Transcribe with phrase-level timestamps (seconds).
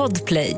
[0.00, 0.56] Podplay.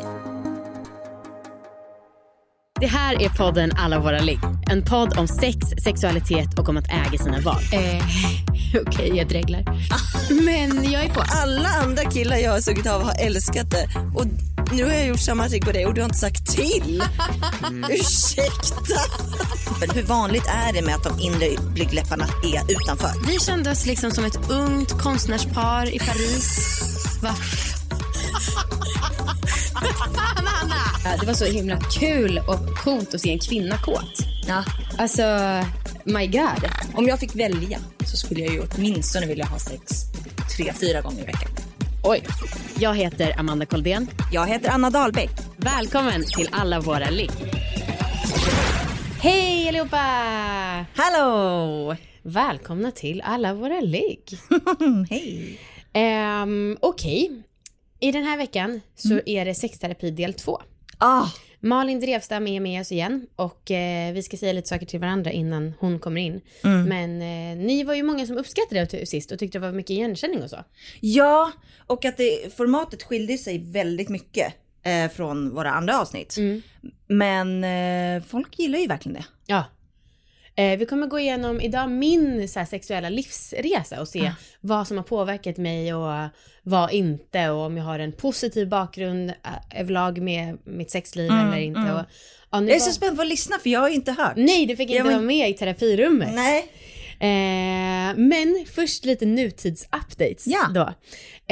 [2.81, 4.39] Det här är podden Alla våra ligg.
[4.71, 7.63] En podd om sex, sexualitet och om att äga sina val.
[7.73, 8.05] Eh,
[8.87, 9.65] Okej, jag dreglar.
[10.45, 11.23] Men jag är på.
[11.43, 13.89] Alla andra killar jag har sugit av har älskat det.
[14.15, 14.27] Och
[14.73, 17.03] nu har jag gjort samma trick på dig och du har inte sagt till.
[17.91, 19.01] Ursäkta.
[19.81, 23.27] Men hur vanligt är det med att de inre blygdläpparna är utanför?
[23.27, 26.79] Vi kände oss liksom som ett ungt konstnärspar i Paris.
[27.23, 27.35] Va?
[29.83, 31.17] Fan, Anna!
[31.21, 34.19] Det var så himla kul och coolt att se en kvinna kåt.
[34.49, 34.65] Ja.
[34.99, 35.23] Alltså,
[36.05, 36.71] my god.
[36.95, 39.83] Om jag fick välja så skulle jag ju åtminstone vilja ha sex
[40.57, 41.51] tre, fyra gånger i veckan.
[42.03, 42.25] Oj.
[42.79, 44.11] Jag heter Amanda Koldén.
[44.33, 45.31] Jag heter Anna Dahlbeck.
[45.57, 47.31] Välkommen till Alla våra ligg.
[49.21, 49.97] Hej allihopa!
[50.95, 51.97] Hallå!
[52.23, 54.39] Välkomna till Alla våra ligg.
[55.11, 55.59] Hej.
[56.43, 57.43] Um, Okej.
[58.03, 60.63] I den här veckan så är det sexterapi del två.
[60.99, 61.27] Ah,
[61.61, 65.31] Malin Drevstam är med oss igen och eh, vi ska säga lite saker till varandra
[65.31, 66.41] innan hon kommer in.
[66.65, 66.85] Mm.
[66.85, 69.91] Men eh, ni var ju många som uppskattade det sist och tyckte det var mycket
[69.91, 70.57] igenkänning och så.
[71.01, 71.53] ja,
[71.87, 76.37] och att det, formatet skilde sig väldigt mycket eh, från våra andra avsnitt.
[77.07, 79.25] Men eh, folk gillar ju verkligen det.
[79.47, 79.65] Ja.
[80.57, 84.97] Eh, vi kommer gå igenom idag min så här, sexuella livsresa och se vad som
[84.97, 86.29] har påverkat mig och
[86.63, 91.57] vad inte och om jag har en positiv bakgrund eh, överlag med mitt sexliv eller
[91.59, 91.81] inte.
[91.81, 92.05] Och, ja,
[92.51, 94.33] Jag är var- så spänd på att lyssna för jag har ju inte hört.
[94.37, 96.35] Nej, du fick inte Ja, men- vara med i terapirummet.
[96.35, 96.67] Nej.
[97.23, 100.69] Eh, men först lite nutidsupdates Ja.
[100.75, 100.95] då.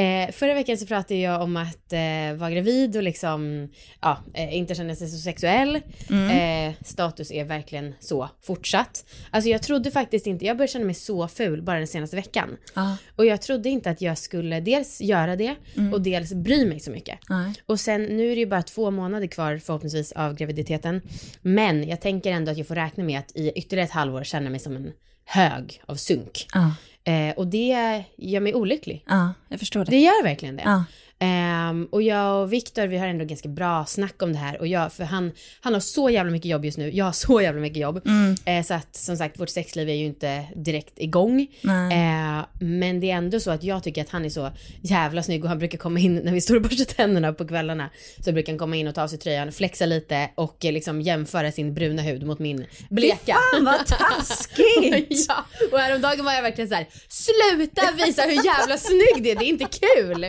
[0.02, 3.68] Eh, förra veckan så pratade jag om att eh, vara gravid och liksom,
[4.00, 5.76] ja, eh, inte känna sig så sexuell.
[5.76, 9.04] Eh, status är verkligen så fortsatt.
[9.30, 12.56] Alltså jag trodde faktiskt inte, jag började känna mig så ful bara den senaste veckan.
[12.74, 12.96] Ja.
[13.16, 15.54] Och jag trodde inte att jag skulle dels göra det
[15.92, 17.18] och dels bry mig så mycket.
[17.28, 17.52] Nej.
[17.66, 21.00] Och sen nu är det ju bara två månader kvar förhoppningsvis av graviditeten.
[21.42, 24.50] Men jag tänker ändå att jag får räkna med att i ytterligare ett halvår känna
[24.50, 24.92] mig som en
[25.30, 26.46] hög av sunk.
[26.54, 26.74] Ja,
[27.04, 29.04] Eh, och det gör mig olycklig.
[29.08, 29.90] ja, jag förstår det.
[29.90, 30.62] Det gör verkligen det.
[30.64, 30.84] Ja.
[31.22, 34.60] Ehm, och jag och Viktor, vi har ändå ganska bra snack om det här.
[34.60, 36.90] Och jag, för han, han har så jävla mycket jobb just nu.
[36.90, 38.00] Jag har så jävla mycket jobb.
[38.06, 38.36] Mm.
[38.44, 41.46] Eh, så att som sagt, vårt sexliv är ju inte direkt igång.
[41.92, 44.50] Eh, men det är ändå så att jag tycker att han är så
[44.82, 47.90] jävla snygg och han brukar komma in när vi står och borstar tänderna på kvällarna.
[48.24, 51.00] Så brukar han komma in och ta av sig tröjan, flexa lite och eh, liksom
[51.00, 53.36] jämföra sin bruna hud mot min bleka.
[53.52, 55.20] Fan vad taskigt!
[55.28, 59.36] Ja, och häromdagen var jag verkligen så här: sluta visa hur jävla snygg det är,
[59.36, 60.24] det är inte kul.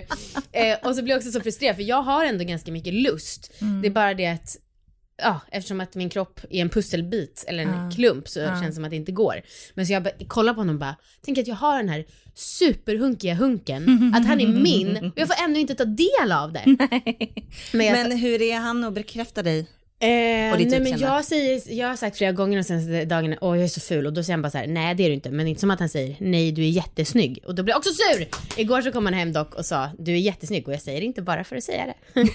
[0.51, 3.51] Eh, och så blir jag också så frustrerad för jag har ändå ganska mycket lust.
[3.81, 4.57] Det är bara det att,
[5.21, 8.83] ja, eftersom att min kropp är en pusselbit eller en klump så känns det som
[8.83, 9.41] att det inte går.
[9.73, 12.05] Men så jag kollar på honom och bara, tänk att jag har den här
[12.35, 16.63] superhunkiga hunken, att han är min och jag får ännu inte ta del av det.
[17.71, 19.67] Men Men hur är han att bekräfta dig?
[20.03, 20.07] Eh,
[20.57, 23.67] nej men jag, säger, jag har sagt flera gånger de senaste dagarna, åh jag är
[23.67, 25.47] så ful och då säger han bara så här, nej det är du inte, men
[25.47, 28.27] inte som att han säger, nej du är jättesnygg och då blir jag också sur!
[28.57, 31.05] Igår så kom han hem dock och sa, du är jättesnygg och jag säger det
[31.05, 32.21] inte bara för att säga det.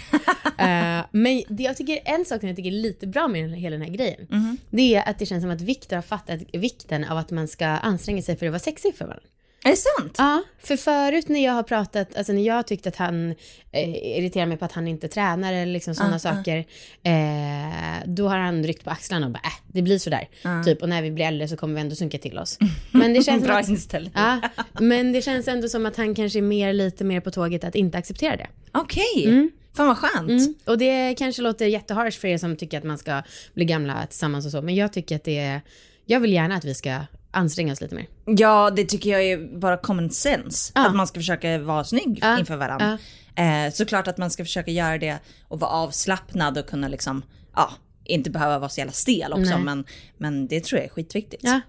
[0.58, 3.76] Eh, men det jag tycker, en sak som jag tycker är lite bra med hela
[3.76, 4.56] den här grejen, Mhm.
[4.70, 7.66] det är att det känns som att Viktor har fattat vikten av att man ska
[7.66, 9.26] anstränga sig för att vara sexig för varandra.
[9.66, 10.14] Är det sant?
[10.18, 13.34] Ja, för förut när jag har pratat, alltså när jag har tyckt att han
[13.72, 16.58] eh, irriterar mig på att han inte tränar eller liksom sådana saker,
[17.02, 20.28] eh, då har han ryckt på axlarna och bara äh, det blir sådär.
[20.64, 22.58] Typ, och när vi blir äldre så kommer vi ändå sunka till oss.
[22.90, 24.12] Men det känns Bra inställning.
[24.14, 24.40] ja,
[24.80, 27.74] men det känns ändå som att han kanske är mer, lite mer på tåget att
[27.74, 28.46] inte acceptera det.
[28.72, 30.30] Okej, fan vad skönt.
[30.30, 30.54] Mm.
[30.64, 33.22] Och det kanske låter jätteharsh för er som tycker att man ska
[33.54, 35.60] bli gamla tillsammans och så, men jag tycker att det är,
[36.04, 37.00] jag vill gärna att vi ska
[37.36, 38.06] anstränga oss lite mer.
[38.24, 40.72] Ja, det tycker jag är bara common sense.
[40.74, 40.86] Ja.
[40.86, 42.38] Att man ska försöka vara snygg Ja.
[42.38, 42.98] inför varandra.
[43.36, 47.22] Eh, såklart att man ska försöka göra det och vara avslappnad och kunna liksom,
[47.54, 47.70] ja,
[48.04, 49.42] inte behöva vara så jävla stel också.
[49.54, 49.58] Nej.
[49.64, 49.84] Men,
[50.18, 51.42] men det tror jag är skitviktigt.
[51.44, 51.60] Ja.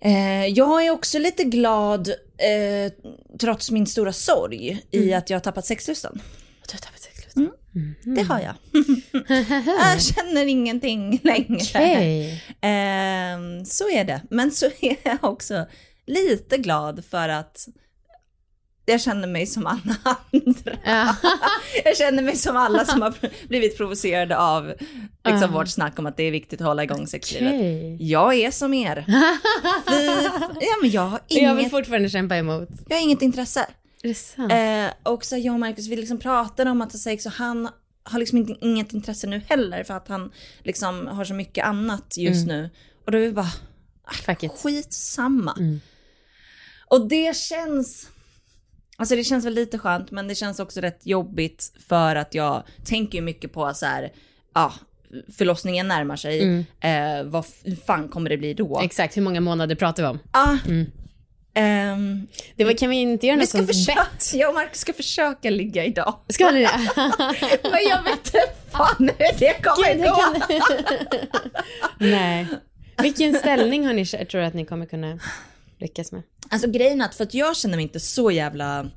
[0.00, 2.92] Eh, jag är också lite glad, eh,
[3.40, 6.22] trots min stora sorg, i att jag har tappat sexlusten.
[6.68, 7.00] Du har tappat
[7.74, 8.16] sexlust.
[8.16, 8.54] Det har jag.
[9.92, 11.56] jag känner ingenting längre.
[11.74, 12.42] Okej.
[12.60, 14.22] Ehm, så är det.
[14.30, 15.66] Men så är jag också
[16.06, 17.68] lite glad för att
[18.86, 19.96] jag känner mig som alla
[20.32, 20.76] andra.
[20.84, 21.16] Ja.
[21.84, 23.14] jag känner mig som alla som har
[23.48, 24.72] blivit provocerade av
[25.28, 27.54] liksom, vårt snack om att det är viktigt att hålla igång sexlivet.
[27.54, 27.96] Okej.
[28.00, 29.04] Jag är som er.
[29.88, 30.06] Fy,
[30.60, 32.68] ja, men jag har Jag vill inget, fortfarande kämpa emot.
[32.88, 33.66] jag har inget intresse.
[34.02, 34.52] Är det sant?
[34.52, 37.68] Eh, och så jag och Marcus, vi liksom pratade om att ha sex och han
[38.04, 40.32] har liksom inte, inget intresse nu heller för att han
[40.62, 42.70] liksom har så mycket annat just nu.
[43.04, 43.52] Och då är vi bara,
[44.40, 44.52] it.
[44.52, 45.80] skitsamma.
[46.88, 48.08] Och det känns,
[48.96, 52.62] Alltså det känns väl lite skönt, men det känns också rätt jobbigt för att jag
[52.84, 54.12] tänker ju mycket på så här,
[54.54, 54.72] ja,
[55.36, 56.66] förlossningen närmar sig.
[56.80, 57.44] Eh, vad
[57.86, 58.80] fan kommer det bli då?
[58.80, 60.18] Exakt, hur många månader pratar vi om?
[60.30, 60.56] Ah,
[61.54, 62.26] ehm,
[62.56, 64.34] Det var, kan vi inte göra något ska sånt försöka, bett?
[64.34, 66.14] jag och Marcus ska försöka ligga idag.
[66.28, 66.70] Ska ni det?
[67.62, 68.40] Men jag vet inte
[68.70, 71.36] fan hur det kommer Gud, gå.
[72.06, 72.46] Nej.
[73.02, 75.18] Vilken ställning har ni, tror du att ni kommer kunna
[75.78, 76.22] lyckas med?
[76.48, 78.90] Alltså grejen är att för att jag känner mig inte så jävla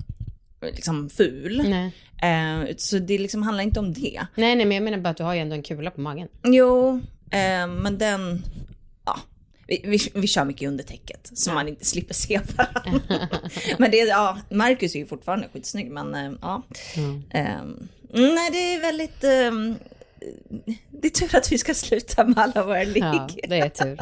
[0.61, 1.63] liksom ful.
[1.69, 1.91] Nej.
[2.21, 4.25] Eh, så det liksom handlar inte om det.
[4.35, 6.27] nej, nej, men jag menar bara att du har ju ändå en kula på magen.
[6.43, 7.01] Jo,
[7.31, 8.43] eh, men den,
[9.05, 9.19] ja.
[9.67, 13.27] Vi, vi, vi kör mycket under täcket så man inte slipper se varandra.
[13.77, 16.63] men det, ja, Marcus är ju fortfarande skitsnygg men eh, ja.
[17.29, 19.75] Ehm, nej det är väldigt, ehm,
[20.91, 23.03] det är tur att vi ska sluta med alla våra ligg.
[23.03, 23.99] Ja, det är tur.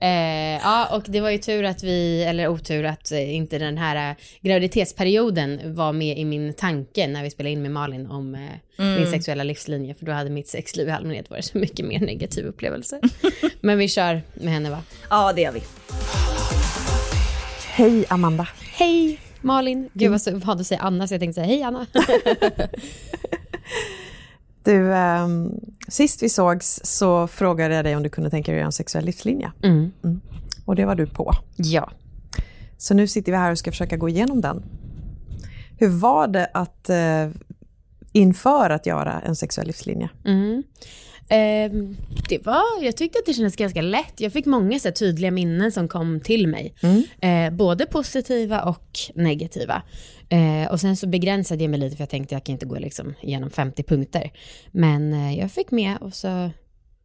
[0.00, 3.78] Eh, ja, och det var ju tur att vi, eller otur att eh, inte den
[3.78, 8.34] här eh, graviditetsperioden var med i min tanke när vi spelade in med Malin om
[8.34, 8.40] eh,
[8.76, 12.46] min sexuella livslinje, för då hade mitt sexliv i allmänhet varit så mycket mer negativ
[12.46, 13.00] upplevelse.
[13.60, 14.82] Men vi kör med henne va?
[15.10, 15.62] Ja det gör vi.
[17.66, 18.48] Hej Amanda.
[18.72, 19.90] Hej Malin!
[19.92, 21.86] Gud vad så vad du säger Anna, så jag tänkte säga hej Anna.
[24.64, 28.60] Du, ehm, sist vi sågs så frågade jag dig om du kunde tänka dig att
[28.60, 29.52] göra en sexuell livslinje.
[29.62, 29.92] Mm.
[30.64, 31.32] Och det var du på.
[31.56, 31.90] Ja.
[32.78, 34.62] Så nu sitter vi här och ska försöka gå igenom den.
[35.78, 37.28] Hur var det att eh,
[38.12, 40.08] inför att göra en sexuell livslinje?
[40.24, 40.62] Mm.
[41.28, 41.96] Ehm,
[42.28, 44.20] det var, jag tyckte att det kändes ganska lätt.
[44.20, 46.74] Jag fick många så tydliga minnen som kom till mig.
[47.20, 49.82] Eh, både positiva och negativa.
[50.28, 52.78] Eh, och sen så begränsade jag mig lite för jag tänkte jag kan inte gå
[52.78, 54.30] liksom igenom 50 punkter.
[54.70, 56.50] Men eh, jag fick med och så,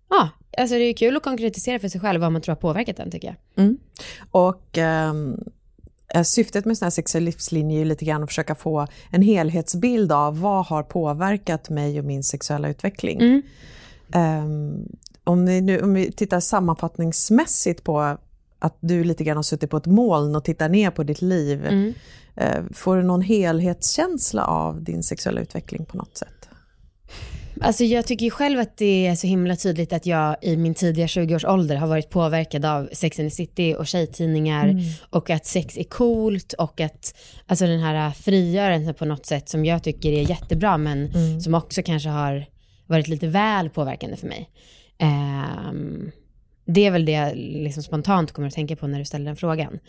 [0.09, 2.97] ja, alltså det är kul att konkretisera för sig själv vad man tror har påverkat
[2.97, 3.65] den tycker jag.
[4.31, 5.37] Och ehm,
[6.15, 9.21] eh, syftet med sån här sexuell livslinje är ju lite grann att försöka få en
[9.21, 13.21] helhetsbild av vad har påverkat mig och min sexuella utveckling.
[13.21, 13.41] Mm.
[14.13, 14.85] Ehm,
[15.23, 18.17] om, vi nu, om vi tittar sammanfattningsmässigt på
[18.59, 21.65] att du lite grann har suttit på ett moln och tittar ner på ditt liv.
[21.65, 21.93] Mm.
[22.35, 26.49] eh, får du någon helhetskänsla av din sexuella utveckling på något sätt?
[27.61, 30.73] Alltså jag tycker ju själv att det är så himla tydligt att jag i min
[30.73, 34.75] tidiga 20-årsålder har varit påverkad av Sex and the City och tjejtidningar
[35.09, 37.15] och att sex är coolt och att
[37.47, 41.11] alltså den här frigörelsen på något sätt som jag tycker är jättebra men
[41.41, 42.45] som också kanske har
[42.89, 44.49] varit lite väl påverkande för mig.
[44.97, 46.11] Ehm,
[46.65, 49.35] det är väl det jag liksom spontant kommer att tänka på när du ställer den
[49.35, 49.79] frågan.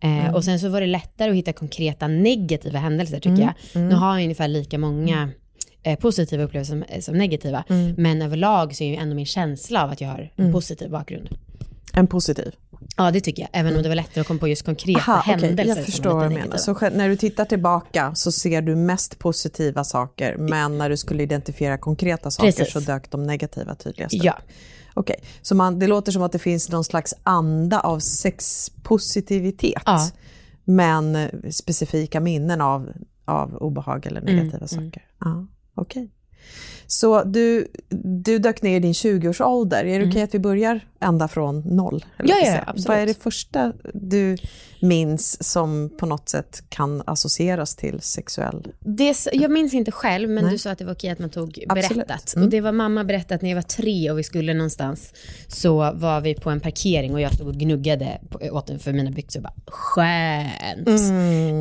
[0.00, 3.82] Eh, och sen så var det lättare att hitta konkreta negativa händelser tycker jag.
[3.88, 5.30] Nu har jag ungefär lika många
[5.82, 7.64] eh, positiva upplevelser som, som negativa.
[7.96, 11.28] Men överlag så är ju ändå min känsla av att jag har en positiv bakgrund.
[11.92, 12.54] En positiv?
[12.96, 15.20] Ja det tycker jag, även om det var lättare att komma på just konkreta Aha,
[15.20, 16.40] händelser jag som förstår vad du menar.
[16.40, 16.58] negativa.
[16.58, 21.22] Så när du tittar tillbaka så ser du mest positiva saker, men när du skulle
[21.22, 22.72] identifiera konkreta saker Precis.
[22.72, 24.24] så dök de negativa tydligast upp.
[24.24, 24.38] Ja.
[24.94, 30.10] Okej, så man, det låter som att det finns någon slags anda av sexpositivitet, Ja.
[30.64, 32.92] men specifika minnen av,
[33.24, 35.02] av obehag eller Mm, negativa saker.
[35.20, 36.10] Ja, Okej.
[36.92, 37.66] Så du,
[38.24, 39.84] du dök ner i din 20-årsålder.
[39.84, 42.04] Är det okej att vi börjar ända från noll?
[42.18, 42.88] Ja, ja, absolut.
[42.88, 44.36] Vad är det första du
[44.80, 48.66] minns som på något sätt kan associeras till sexuell...
[48.80, 50.52] Det, jag minns inte själv, men Nej.
[50.52, 52.34] du sa att det var okej att man tog berättat.
[52.36, 52.44] Mm.
[52.44, 55.12] Och det var mamma berättat när jag var tre och vi skulle någonstans.
[55.48, 58.92] Så var vi på en parkering och jag stod och gnuggade på, åt en för
[58.92, 59.40] mina byxor.
[59.40, 60.88] Bara, Skönt!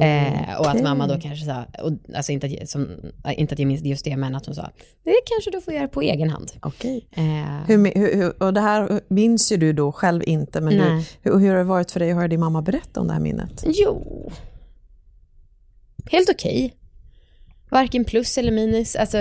[0.04, 2.88] eh, och att mamma då kanske sa, och, alltså inte att, som,
[3.32, 4.70] inte att jag minns just det, men att hon sa,
[5.04, 6.52] det kanske du får göra på egen hand.
[6.62, 7.08] Okej.
[7.12, 7.24] Eh,
[7.68, 11.50] Hur, hur, och det här minns ju du då själv inte, men du, hur, hur
[11.50, 13.64] har det varit för dig att höra din mamma berätta om det här minnet?
[13.68, 14.32] Jo,
[16.12, 16.76] helt okej.
[17.72, 18.96] Varken plus eller minus.
[18.96, 19.18] Alltså,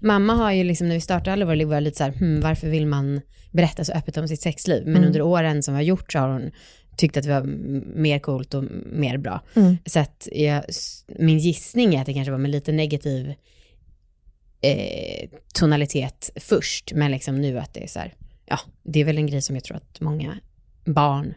[0.00, 2.40] mamma har ju liksom, när vi startade alla våra liv, var lite så här, hmm,
[2.40, 3.20] varför vill man
[3.50, 4.82] berätta så öppet om sitt sexliv?
[4.86, 6.50] Men under åren som vi har gjort så har hon
[6.96, 7.42] tyckt att det var
[7.98, 9.40] mer coolt och mer bra.
[9.86, 10.62] Så att jag,
[11.18, 13.34] min gissning är att det kanske var med lite negativ
[14.64, 18.14] eh, tonalitet först, men liksom nu att det är så här,
[18.46, 20.38] ja, det är väl en grej som jag tror att många
[20.84, 21.34] barn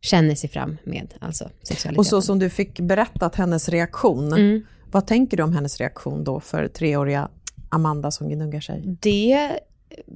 [0.00, 1.98] känner sig fram med, alltså sexualiteten.
[1.98, 4.62] Och så som du fick berättat hennes reaktion, Mm.
[4.90, 7.28] vad tänker du om hennes reaktion då för treåriga
[7.68, 8.82] Amanda som gnuggar sig?
[9.00, 9.50] Det,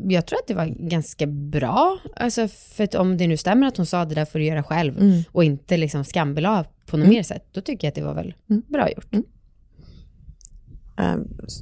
[0.09, 3.87] jag tror att det var ganska bra, alltså för om det nu stämmer att hon
[3.87, 7.45] sa det där får du göra själv och inte liksom skambelade på något mer sätt,
[7.52, 9.07] då tycker jag att det var väl bra gjort.
[11.00, 11.16] Eh,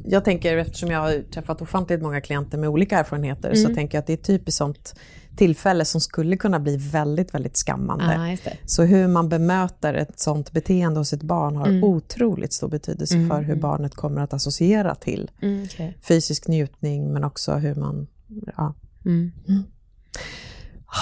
[0.05, 3.63] Jag tänker, eftersom jag har träffat ofantligt många klienter med olika erfarenheter, Mm.
[3.69, 4.95] så tänker jag att det är typiskt sånt
[5.37, 8.39] tillfälle som skulle kunna bli väldigt, väldigt skammande.
[8.45, 8.57] Det.
[8.67, 11.85] Så hur man bemöter ett sånt beteende hos ett barn har Mm.
[11.85, 15.97] otroligt stor betydelse för hur barnet kommer att associera till Mm, okej.
[16.09, 18.07] fysisk njutning, men också hur man...
[18.57, 18.75] Ja.
[19.05, 19.33] Mm.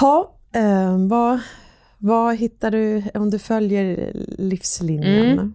[0.00, 1.40] Ha, eh, vad,
[1.99, 5.38] vad hittar du om du följer livslinjen?
[5.38, 5.55] Mm.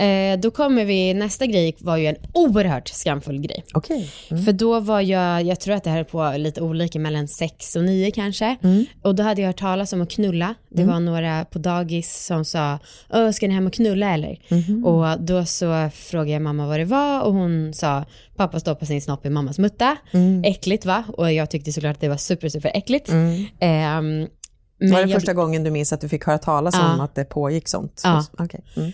[0.00, 3.64] Eh, då kommer vi, nästa grej var ju en oerhört skamfull grej.
[3.74, 4.10] Okej.
[4.30, 4.44] Mm.
[4.44, 7.76] För då var jag, jag tror att det här är på lite olika, mellan sex
[7.76, 8.56] och nio kanske.
[8.62, 8.84] Mm.
[9.02, 10.54] Och då hade jag hört talas om att knulla.
[10.68, 12.78] Det var några på dagis som sa,
[13.12, 14.38] Åh, ska ni hem och knulla eller?
[14.48, 14.84] Mhm.
[14.84, 18.04] Och då så frågade jag mamma vad det var och hon sa,
[18.36, 19.96] pappa stoppar sin snopp i mammas mutta.
[20.10, 20.44] Mm.
[20.44, 21.04] Äckligt va?
[21.16, 23.12] Och jag tyckte såklart att det var super, super äckligt.
[23.60, 24.26] Ehm,
[24.80, 26.94] men Var det jag- första gången du minns att du fick höra talas Ja.
[26.94, 28.00] om att det pågick sånt?
[28.04, 28.24] Ja.
[28.38, 28.60] Okej.
[28.76, 28.88] Mm.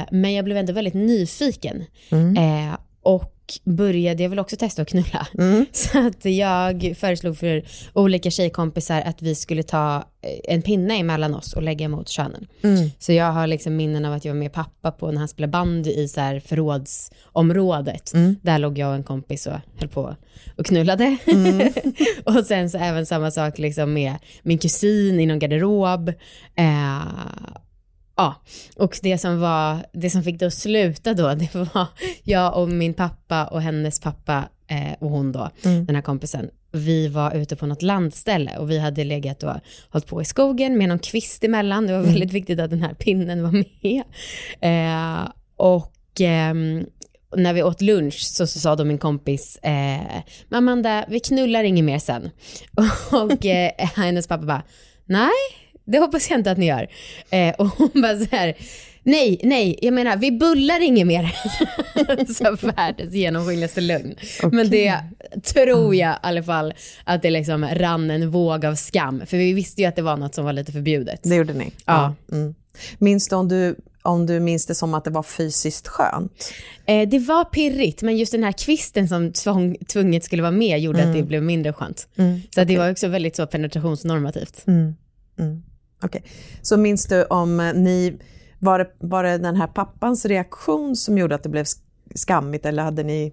[0.00, 1.84] Eh, men jag blev ändå väldigt nyfiken.
[2.10, 2.36] Mm.
[2.70, 3.32] Eh, och
[3.64, 5.26] började, jag vill också testa att knulla.
[5.38, 5.66] Mm.
[5.72, 7.62] Så att jag föreslog för
[7.92, 12.46] olika tjejkompisar att vi skulle ta eh, en pinne emellan oss och lägga mot könen.
[12.62, 12.90] Mm.
[12.98, 15.50] Så jag har liksom minnen av att jag var med pappa på när han spelade
[15.50, 18.14] bandy i så här förrådsområdet.
[18.14, 18.36] Mm.
[18.42, 20.16] Där låg jag och en kompis och höll på
[20.56, 21.16] och knullade.
[21.26, 21.72] Mm.
[22.24, 26.08] och sen så även samma sak liksom med min kusin i någon garderob.
[26.56, 27.02] Eh,
[28.16, 28.34] Ja,
[28.76, 31.86] och det som, var, det som fick det att sluta då, det var
[32.22, 35.86] jag och min pappa och hennes pappa eh, och hon då, Mm.
[35.86, 36.50] den här kompisen.
[36.72, 39.52] Vi var ute på något landställe och vi hade legat och
[39.90, 41.86] hållit på i skogen med någon kvist emellan.
[41.86, 44.02] Det var väldigt viktigt att den här pinnen var med.
[44.60, 46.86] Eh, och ehm,
[47.36, 49.70] när vi åt lunch så, så sa då min kompis, eh,
[50.48, 52.30] "Men Amanda, vi knullar inget mer sen.
[53.12, 54.62] Och eh, hennes pappa bara,
[55.04, 55.30] nej,
[55.86, 56.88] det hoppas jag inte att ni gör.
[57.30, 58.54] Eh, och hon bara så här,
[59.02, 61.36] nej, nej, jag menar vi bullar inget mer.
[62.34, 64.14] så världens genomskinligaste lögn.
[64.52, 64.98] Men det
[65.44, 66.74] tror jag i alla fall
[67.04, 69.22] att det liksom rann en våg av skam.
[69.26, 71.20] För vi visste ju att det var något som var lite förbjudet.
[71.22, 71.72] Det gjorde ni?
[71.84, 72.14] Ja.
[72.32, 72.54] Mm.
[72.98, 76.52] Minns du om, du om du minns det som att det var fysiskt skönt?
[76.86, 80.80] Eh, det var pirrigt, men just den här kvisten som tvång, tvunget skulle vara med
[80.80, 82.08] gjorde att det blev mindre skönt.
[82.54, 84.64] Så att det var också väldigt så penetrationsnormativt.
[84.66, 84.94] Mm.
[86.02, 86.22] Okej.
[86.62, 88.18] Så minns du om eh, ni...
[88.58, 91.80] Var det, var det den här pappans reaktion som gjorde att det blev sk-
[92.14, 93.32] skammigt eller hade ni...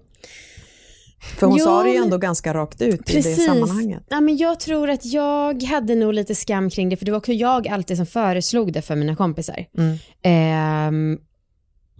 [1.38, 4.02] För hon Jo, sa det ju ändå ganska rakt ut i det sammanhanget.
[4.08, 7.18] Ja, men jag tror att jag hade nog lite skam kring det, för det var
[7.18, 9.66] också jag alltid som föreslog det för mina kompisar.
[9.78, 9.96] Mm.
[10.22, 11.18] Ehm,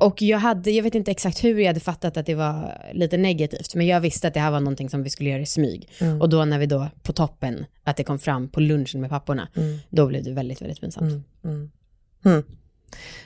[0.04, 3.16] och jag, hade, jag vet inte exakt hur jag hade fattat att det var lite
[3.16, 5.88] negativt, men jag visste att det här var någonting som vi skulle göra i smyg.
[6.00, 6.20] Mm.
[6.20, 9.48] Och då när vi då, på toppen, att det kom fram på lunchen med papporna,
[9.90, 11.24] då blev det väldigt, väldigt pinsamt.
[11.44, 11.70] Mm.
[12.24, 12.42] Mm.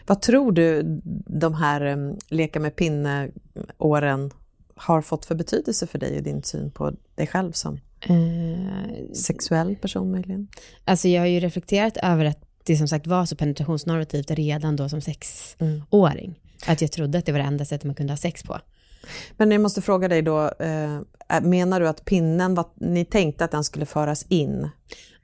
[0.07, 0.83] Vad tror du
[1.27, 4.31] de här um, leka med pinne-åren
[4.77, 9.77] har fått för betydelse för dig och din syn på dig själv som Eh, sexuell
[9.77, 10.49] person möjligen?
[10.85, 14.89] Alltså jag har ju reflekterat över att det som sagt var så penetrationsnormativt redan då
[14.89, 16.41] som sexåring.
[16.67, 18.59] Att jag trodde att det var det enda sättet man kunde ha sex på.
[19.37, 21.01] Men jag måste fråga dig då, eh,
[21.43, 24.69] menar du att pinnen, var, ni tänkte att den skulle föras in?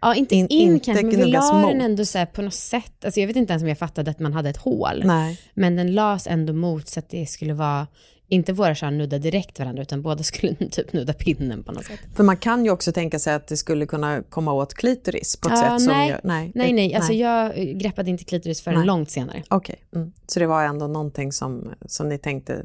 [0.01, 1.83] Ja, inte In- in, inte kanske, men vi la den mot.
[1.85, 3.05] ändå så på något sätt.
[3.05, 5.03] Alltså jag vet inte ens om jag fattade att man hade ett hål.
[5.05, 5.41] Nej.
[5.55, 7.87] Men den lades ändå mot så att det skulle vara,
[8.29, 12.01] inte våra kön nudda direkt varandra, utan båda skulle typ nudda pinnen på något sätt.
[12.15, 15.49] För man kan ju också tänka sig att det skulle kunna komma åt klitoris på
[15.49, 16.09] ett Ja, sätt som nej.
[16.11, 16.21] gör...
[16.25, 18.87] Nej, Nej, det- nej, alltså jag eh, greppade inte klitoris förrän Nej.
[18.87, 19.43] långt senare.
[19.51, 20.13] Okej, mm.
[20.27, 22.65] så det var ändå någonting som, som ni tänkte,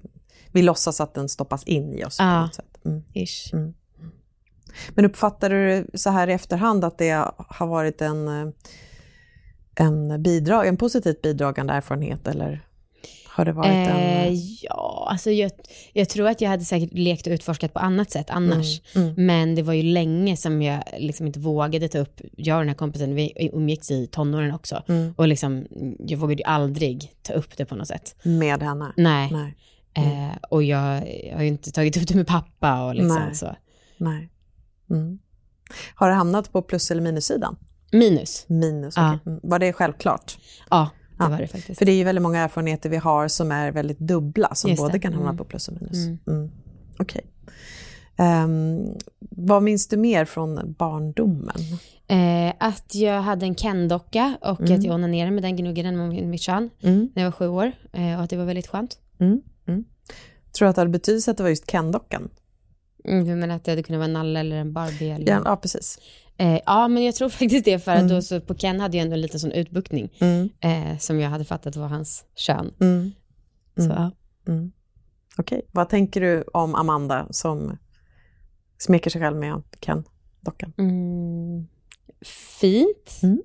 [0.52, 2.42] vi låtsas att den stoppas in i oss på Ja.
[2.42, 2.78] något sätt.
[2.86, 3.04] Mm.
[3.14, 3.54] Ish.
[4.90, 8.54] Men uppfattar du så här i efterhand att det har varit en, eh,
[9.76, 12.66] en, bidrag, en positivt bidragande erfarenhet eller
[13.30, 13.96] har det varit en...
[13.98, 15.52] Eh, ja, alltså jag,
[15.94, 18.82] jag tror att jag hade säkert lekt och utforskat på annat sätt annars.
[18.96, 22.62] Mm, Men det var ju länge som jag liksom inte vågade ta upp, jag och
[22.62, 24.84] den här kompisen, vi umgicks i tonåren också.
[24.88, 25.14] Mm.
[25.18, 25.66] Och liksom,
[26.00, 28.16] jag vågade ju aldrig ta upp det på något sätt.
[28.24, 28.94] Med henne?
[28.98, 29.30] Nej.
[29.32, 29.56] Nej.
[29.94, 30.78] Eh, och jag,
[31.36, 33.36] har ju inte tagit upp det med pappa och liksom Nej.
[33.36, 33.56] så.
[33.98, 34.30] Nej.
[34.90, 35.20] Mm.
[35.96, 37.56] Har det hamnat på plus eller minussidan?
[37.92, 38.46] Minus.
[38.48, 39.08] Minus, Ja.
[39.16, 39.20] okej.
[39.32, 39.40] Mm.
[39.44, 40.38] Var det självklart?
[40.70, 41.80] Ja, det Ja, var det faktiskt.
[41.80, 44.82] För det är ju väldigt många erfarenheter vi har som är väldigt dubbla, som Just
[44.82, 45.00] både det.
[45.00, 45.38] kan hamna Mm.
[45.38, 46.06] på plus och minus.
[46.06, 46.20] Mm.
[46.28, 46.52] Mm.
[47.00, 47.22] Okej.
[48.18, 48.86] Ehm,
[49.20, 51.56] vad minns du mer från barndomen?
[52.08, 56.42] Eh, att jag hade en Ken-docka och att jag onanerade med den gnuggaren med mitt
[56.42, 57.10] kön Mm.
[57.16, 57.72] när jag var sju år.
[57.94, 58.98] Eh, och att det var väldigt skönt.
[59.20, 59.42] Mm.
[59.68, 59.84] Mm.
[60.58, 62.30] Tror du att det hade betydelse att det var just Ken-dockan?
[63.06, 65.10] Mm, menar att det hade kunnat vara en Nalle eller en Barbie.
[65.10, 65.32] Eller...
[65.32, 66.00] Ja, ja, precis.
[66.40, 69.04] Eh, ja, men jag tror faktiskt det för att då så på Ken hade jag
[69.04, 70.50] ändå en liten sån utbuktning Mm.
[70.60, 72.74] eh, som jag hade fattat var hans kön.
[72.82, 73.12] Mm.
[73.78, 73.96] Så, Mm.
[73.98, 74.12] ja.
[74.54, 74.72] Mm.
[75.38, 75.62] Okej.
[75.72, 77.78] Vad tänker du om Amanda som
[78.78, 80.74] smeker sig själv med Ken-dockan?
[80.78, 81.68] Mm,
[82.60, 83.20] fint.
[83.24, 83.42] Mm.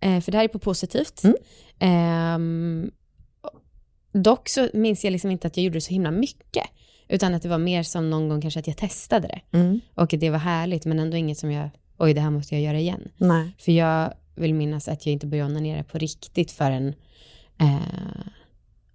[0.00, 1.22] Eh, för det här är på positivt.
[1.24, 1.36] Mm.
[1.78, 2.90] Ehm,
[4.12, 6.64] dock så minns jag liksom inte att jag gjorde det så himla mycket.
[7.08, 9.58] Utan att det var mer som någon gång kanske att jag testade det.
[9.58, 9.80] Mm.
[9.94, 12.78] Och det var härligt men ändå inget som jag, oj det här måste jag göra
[12.78, 13.08] igen.
[13.16, 13.56] Nej.
[13.58, 16.94] För jag vill minnas att jag inte började onanera på riktigt förrän,
[17.60, 17.78] eh,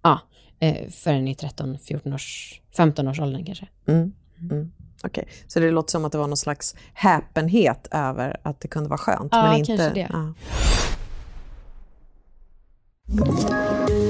[0.02, 0.20] ja,
[0.60, 3.68] eh, förrän i 13, 14 års, 15 års åldern kanske.
[3.86, 4.12] Mm.
[4.50, 4.72] Mm.
[5.02, 8.88] Okej, så det låter som att det var någon slags häpenhet över att det kunde
[8.88, 9.28] vara skönt.
[9.32, 10.08] Ja, men inte, kanske det.
[10.10, 10.34] Ja.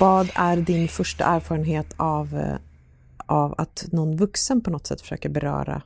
[0.00, 2.54] Vad är din första erfarenhet av, eh,
[3.26, 5.82] av att någon vuxen på något sätt försöker beröra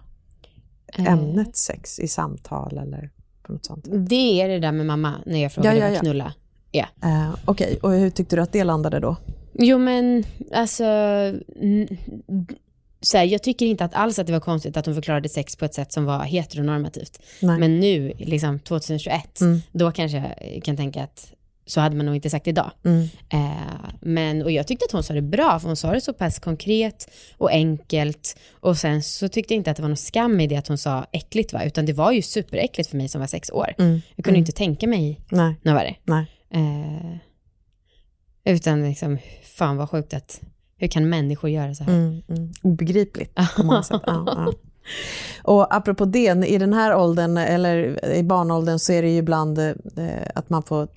[0.98, 1.12] Eh.
[1.12, 3.10] ämnet sex i samtal eller
[3.42, 3.84] på något sånt?
[3.90, 6.00] Det är det där med mamma när jag frågade Ja, ja, ja.
[6.00, 6.34] knulla
[6.72, 6.86] är.
[7.02, 9.16] Eh, Okej, och hur tyckte du att det landade då?
[9.52, 10.84] Jo men alltså,
[13.00, 15.56] så här, jag tycker inte att alls att det var konstigt att hon förklarade sex
[15.56, 17.18] på ett sätt som var heteronormativt.
[17.42, 17.58] Nej.
[17.58, 19.60] Men nu, liksom 2021, Mm.
[19.72, 21.32] då kanske jag kan tänka att
[21.66, 22.70] så hade man nog inte sagt idag.
[22.84, 23.08] Mm.
[23.28, 26.12] Eh, men, och jag tyckte att hon sa det bra, för hon sa det så
[26.12, 28.36] pass konkret och enkelt.
[28.60, 30.78] Och sen så tyckte jag inte att det var någon skam i det att hon
[30.78, 31.64] sa äckligt, va?
[31.64, 33.74] utan det var ju superäckligt för mig som var sex år.
[33.78, 34.00] Mm.
[34.16, 35.96] Jag kunde inte tänka mig Nej, något värre.
[36.04, 36.26] nej.
[36.50, 37.16] Eh,
[38.54, 40.40] utan liksom, fan vad sjukt att,
[40.76, 41.92] hur kan människor göra så här?
[41.92, 42.52] Mm, mm.
[42.62, 44.02] Obegripligt på många sätt.
[44.06, 44.52] Ja, ja.
[45.42, 49.58] Och apropå det, i den här åldern, eller i barnåldern, så är det ju ibland
[49.58, 49.72] eh,
[50.34, 50.88] att man får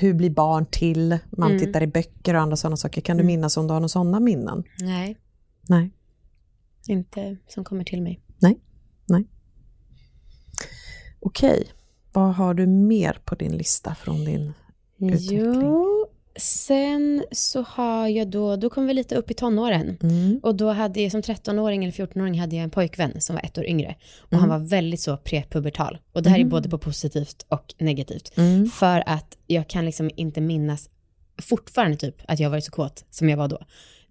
[0.00, 1.18] hur blir barn till?
[1.30, 1.60] Man Mm.
[1.66, 3.00] tittar i böcker och andra sådana saker.
[3.00, 4.64] Kan du minnas om du har några sådana minnen?
[4.80, 5.16] Nej,
[5.68, 5.90] Nej.
[6.88, 8.20] inte som kommer till mig.
[11.20, 11.66] Okej.
[12.12, 14.52] Vad har du mer på din lista från din
[14.98, 15.38] utveckling?
[15.60, 15.99] Jo,
[16.36, 19.98] sen så har jag då, då kom vi lite upp i tonåren.
[20.02, 20.40] Mm.
[20.42, 23.58] Och då hade jag som 13-åring eller 14-åring hade jag en pojkvän som var ett
[23.58, 23.94] år yngre.
[24.20, 24.40] Och Mm.
[24.40, 25.98] han var väldigt så prepubertal.
[26.12, 28.32] Och det här är både på positivt och negativt.
[28.36, 28.66] Mm.
[28.70, 30.90] För att jag kan liksom inte minnas
[31.42, 33.58] fortfarande typ att jag varit så kåt som jag var då.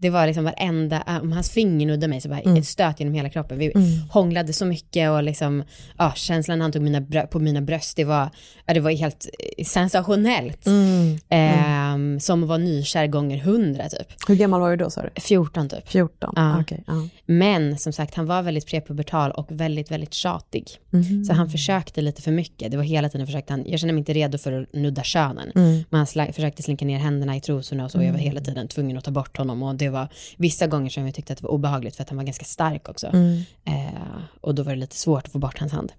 [0.01, 2.57] Det var liksom varenda, om hans finger nuddade mig så bara Mm.
[2.57, 3.57] ett stöt genom hela kroppen.
[3.57, 3.71] Vi
[4.11, 5.63] hånglade så mycket och liksom,
[5.97, 8.29] ja, känslan han tog mina på mina bröst, det var,
[8.65, 10.65] ja, det var helt eh, sensationellt.
[10.67, 11.17] Mm.
[11.29, 14.07] Ehm, som var nykär gånger hundra typ.
[14.27, 15.21] Hur gammal var du då sa du?
[15.21, 15.87] 14 typ.
[15.89, 16.33] 14?
[16.35, 16.59] Ja.
[16.61, 17.07] Okej, ja.
[17.25, 20.67] Men som sagt, han var väldigt prepubertal och väldigt, väldigt tjatig.
[20.89, 21.25] Mhm.
[21.25, 22.71] Så han försökte lite för mycket.
[22.71, 25.51] Det var hela tiden försökte han, jag kände mig inte redo för att nudda könen.
[25.55, 25.83] Mm.
[25.89, 28.03] Men han sla, försökte slinka ner händerna i trosorna och så.
[28.03, 29.63] Jag var hela tiden tvungen att ta bort honom.
[29.63, 32.17] Och det var vissa gånger som jag tyckte att det var obehagligt för att han
[32.17, 33.07] var ganska stark också.
[33.07, 33.41] Mm.
[33.65, 35.91] Eh, och då var det lite svårt att få bort hans hand.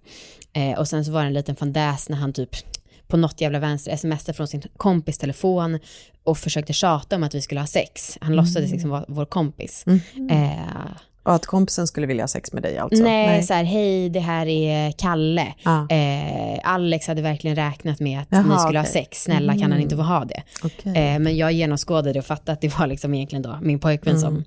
[0.52, 2.50] Eh, och sen så var det en liten fandäs när han typ
[3.06, 5.78] på något jävla vänster smsade från sin kompis telefon
[6.24, 8.18] och försökte tjata om att vi skulle ha sex.
[8.20, 9.84] Han låtsades liksom vara vår kompis.
[10.30, 10.90] Eh,
[11.22, 13.02] Och att kompisen skulle vilja ha sex med dig alltså?
[13.02, 15.54] nej, så här, hej det här är Kalle.
[15.62, 15.86] Ja.
[15.90, 18.92] Eh, Alex hade verkligen räknat med att Jaha, ni skulle ha okej.
[18.92, 20.42] sex, snälla kan han inte få ha det?
[20.64, 20.96] Okej.
[20.96, 24.44] Eh, men jag genomskådade och fattade att det var liksom egentligen då min pojkvän som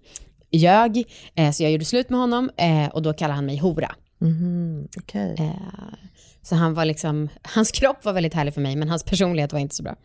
[0.51, 1.03] ljög.
[1.35, 3.91] Eh, så jag gjorde slut med honom eh, och då kallade han mig hora.
[4.19, 5.35] Mhm, Okej.
[5.39, 5.49] Eh,
[6.41, 9.59] så han var liksom, hans kropp var väldigt härlig för mig men hans personlighet var
[9.59, 9.95] inte så bra.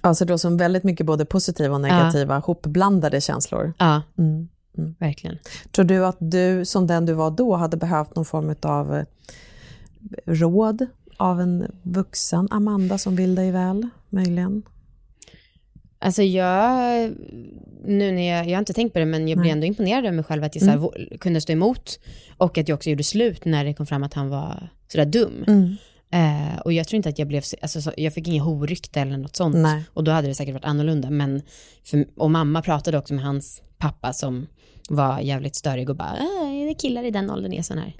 [0.00, 3.72] Alltså var som väldigt mycket både positiva och negativa hopblandade känslor.
[3.78, 4.48] Ja, Mm.
[4.98, 5.38] Verkligen.
[5.70, 9.04] Tror du att du, som den du var då, hade behövt någon form av eh,
[10.24, 10.86] råd
[11.16, 14.62] av en vuxen Amanda som vill dig väl, möjligen?
[15.98, 17.12] Alltså jag,
[17.84, 19.50] nu när jag, jag har inte tänkt på det, men jag Nej.
[19.50, 21.98] ändå imponerad över mig själv att jag så här, kunde stå emot
[22.36, 25.44] och att jag också gjorde slut när det kom fram att han var sådär dum.
[26.16, 29.00] Eh, och jag tror inte att jag blev, så- alltså, så, jag fick inget horykte
[29.00, 29.56] eller något sånt.
[29.56, 29.82] Nej.
[29.94, 31.10] Och då hade det säkert varit annorlunda.
[31.10, 31.42] Men
[31.84, 34.46] för, och mamma pratade också med hans pappa som
[34.88, 37.96] var jävligt störig och bara, äh, killar i den åldern är sån här.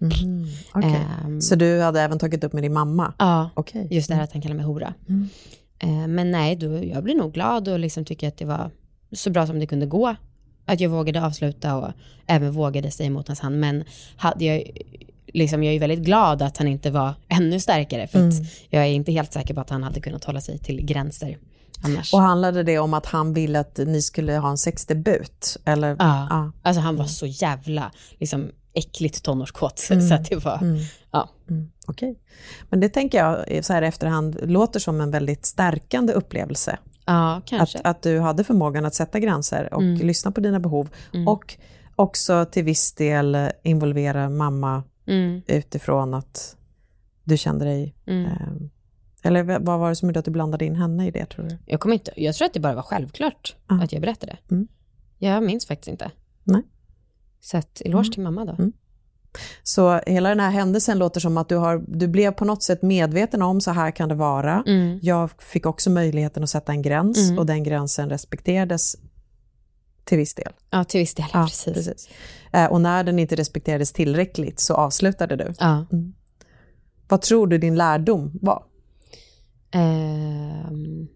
[0.75, 1.01] Okej.
[1.25, 1.41] Ehm.
[1.41, 3.15] Så du hade även tagit upp med din mamma?
[3.19, 3.89] Ja, Okej.
[3.91, 4.95] just det här att han kallar mig hora.
[5.79, 8.71] Eh, men nej, då, jag blev nog glad och liksom tycker att det var
[9.13, 10.17] så bra som det kunde gå.
[10.65, 11.91] Att jag vågade avsluta och
[12.27, 13.61] även vågade säga emot hans hand.
[13.61, 13.85] Men
[14.17, 14.63] hade jag,
[15.37, 18.07] liksom, jag är väldigt glad att han inte var ännu starkare.
[18.07, 18.35] För att
[18.71, 21.39] jag är inte helt säker på att han hade kunnat hålla sig till gränser
[21.85, 22.15] annars.
[22.15, 25.57] Och handlade det om att han ville att ni skulle ha en sexdebut?
[25.65, 25.89] Eller?
[25.99, 26.27] Ja.
[26.31, 26.53] Ja.
[26.63, 29.79] Alltså han var så jävla liksom, äckligt tonårskåt.
[29.79, 30.61] Så att det var,
[31.11, 31.29] ja.
[31.51, 32.19] Mm, Okej.
[32.71, 36.79] Men det tänker jag så här efterhand låter som en väldigt stärkande upplevelse.
[37.07, 37.79] ja, kanske.
[37.79, 40.89] Att, att du hade förmågan att sätta gränser och lyssna på dina behov.
[41.27, 41.57] Och
[41.97, 46.57] också till viss del involvera mamma Mm, utifrån att
[47.25, 47.95] du kände dig...
[48.07, 48.25] mm.
[48.27, 48.33] Eh,
[49.23, 51.59] eller vad var det som gjorde att du blandade in henne i det tror du?
[51.67, 53.83] Jag, kommer inte, jag tror att det bara var självklart Ja.
[53.83, 54.39] att jag berättade.
[54.51, 54.69] Mm.
[55.19, 56.11] Jag minns faktiskt inte.
[56.45, 56.63] Nej.
[57.41, 58.53] Så att, eloge till mamma då.
[58.53, 58.73] Mm.
[59.63, 62.83] Så hela den här händelsen låter som att du, har, du blev på något sätt
[62.83, 64.63] medveten om så här kan det vara.
[64.67, 64.99] Mm.
[65.03, 67.39] Jag fick också möjligheten att sätta en gräns Mm.
[67.39, 68.97] och den gränsen respekterades
[70.07, 70.53] till viss del.
[70.71, 71.27] Ja, till viss del.
[71.33, 72.09] Ja, precis.
[72.53, 75.55] Eh, och när den inte respekterades tillräckligt så avslutade du.
[75.61, 75.87] Ja.
[77.09, 78.63] Vad tror du din lärdom var?
[79.71, 81.09] Ehm,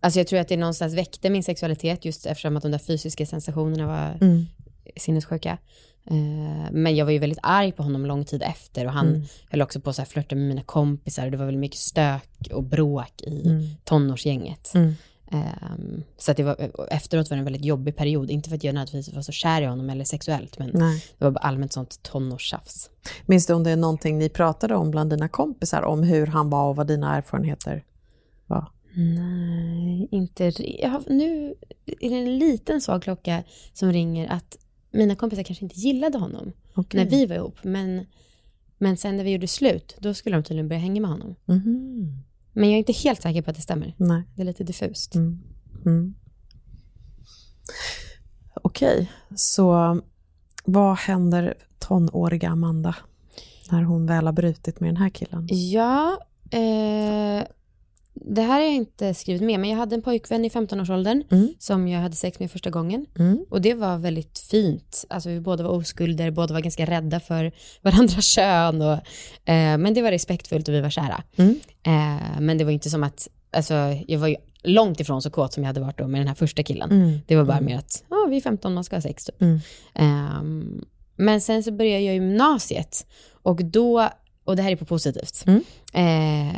[0.00, 3.26] alltså jag tror att det någonstans väckte min sexualitet just eftersom att de där fysiska
[3.26, 4.46] sensationerna var Mm.
[4.96, 5.58] sinnessjuka.
[6.10, 9.22] Eh, men jag var ju väldigt arg på honom lång tid efter och han Mm.
[9.50, 12.62] höll också på att flörta med mina kompisar och det var väldigt mycket stök och
[12.64, 13.62] bråk i Mm.
[13.84, 14.74] tonårsgänget.
[14.74, 14.94] Mm.
[15.30, 16.56] Ehm, så att det var,
[16.90, 19.62] efteråt var det en väldigt jobbig period, inte för att jag nödvändigtvis var så kär
[19.62, 21.04] i honom eller sexuellt, men Nej.
[21.18, 22.90] det var bara allmänt sånt tonårstjafs.
[23.26, 26.50] Minns du om det är någonting ni pratade om bland dina kompisar om hur han
[26.50, 27.84] var och vad dina erfarenheter
[28.46, 28.72] var?
[28.94, 31.54] Nej, inte har, Nu
[31.86, 34.58] är det en liten svag klocka som ringer att
[34.90, 37.04] mina kompisar kanske inte gillade honom Okej.
[37.04, 37.56] när vi var ihop.
[37.62, 38.06] Men,
[38.78, 41.34] men sen när vi gjorde slut, då skulle de tydligen börja hänga med honom.
[41.44, 42.22] Mhm.
[42.58, 43.94] Men jag är inte helt säker på att det stämmer.
[43.96, 44.22] Nej.
[44.34, 45.14] Det är lite diffust.
[45.14, 45.42] Mm.
[45.86, 46.14] Mm.
[48.54, 50.00] Okej, så
[50.64, 52.96] vad händer tonåriga Amanda
[53.70, 55.46] när hon väl har brutit med den här killen?
[55.50, 56.18] Ja,
[56.50, 57.46] eh,
[58.20, 61.48] det här har jag inte skrivit med, men jag hade en pojkvän i 15-årsåldern Mm.
[61.58, 63.06] som jag hade sex med första gången.
[63.18, 63.44] Mm.
[63.50, 65.04] Och det var väldigt fint.
[65.10, 67.52] Alltså vi båda var oskulder, båda var ganska rädda för
[67.82, 68.82] varandras kön.
[68.82, 68.92] Och,
[69.50, 71.22] eh, men det var respektfullt och vi var kära.
[71.36, 71.60] Mm.
[71.86, 73.74] Eh, men det var inte som att, alltså
[74.08, 76.34] jag var ju långt ifrån så kåt som jag hade varit då med den här
[76.34, 76.90] första killen.
[76.90, 77.18] Mm.
[77.26, 79.42] Det var bara mer att, ja vi är 15, man ska ha sex typ.
[79.42, 79.60] Mm.
[79.94, 80.84] Ehm,
[81.16, 83.06] men sen så började jag gymnasiet
[83.42, 84.08] och då,
[84.44, 85.62] och det här är på positivt, Mm.
[85.92, 86.56] eh,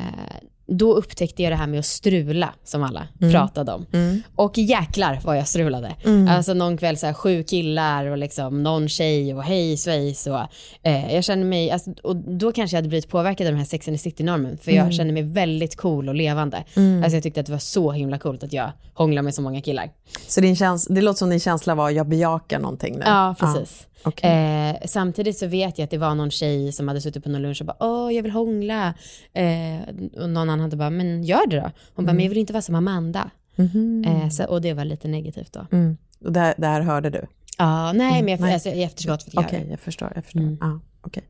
[0.71, 3.33] då upptäckte jag det här med att strula som alla Mm.
[3.33, 3.87] pratade om.
[3.93, 4.23] Mm.
[4.37, 5.95] Och jäklar vad jag strulade.
[6.05, 6.29] Mm.
[6.29, 10.41] Alltså någon kväll så här, sju killar och liksom någon tjej och hej svejs och
[10.83, 13.67] eh, jag kände mig, alltså, och då kanske jag hade blivit påverkad av den här
[13.67, 14.93] Sex and the City-normen för jag Mm.
[14.93, 16.65] kände mig väldigt cool och levande.
[16.77, 17.03] Mm.
[17.03, 19.61] Alltså jag tyckte att det var så himla coolt att jag hånglade med så många
[19.61, 19.91] killar.
[20.29, 23.03] Så din käns- det låter som din känsla var jag bejakar någonting nu?
[23.07, 23.87] Ja, precis.
[24.03, 24.31] Okej.
[24.31, 27.43] Eh, samtidigt så vet jag att det var någon tjej som hade suttit på någon
[27.43, 28.95] lunch och bara åh jag vill hångla.
[29.33, 29.81] Eh,
[30.17, 31.71] och någon annan hade bara men gör det då.
[31.95, 33.31] Hon bara men jag vill inte vara som Amanda.
[33.57, 34.05] Mhm.
[34.09, 35.67] Eh, så, och det var lite negativt då.
[35.73, 35.97] Mm.
[36.25, 37.27] Och det, här- det här hörde du?
[37.59, 38.55] Ja, nej men jag, nej.
[38.55, 39.71] alltså, i efterskott fick jag Okej, det.
[39.71, 40.13] jag förstår.
[40.15, 40.41] Jag förstår.
[40.41, 40.59] Mm.
[40.61, 41.23] Ja, okej.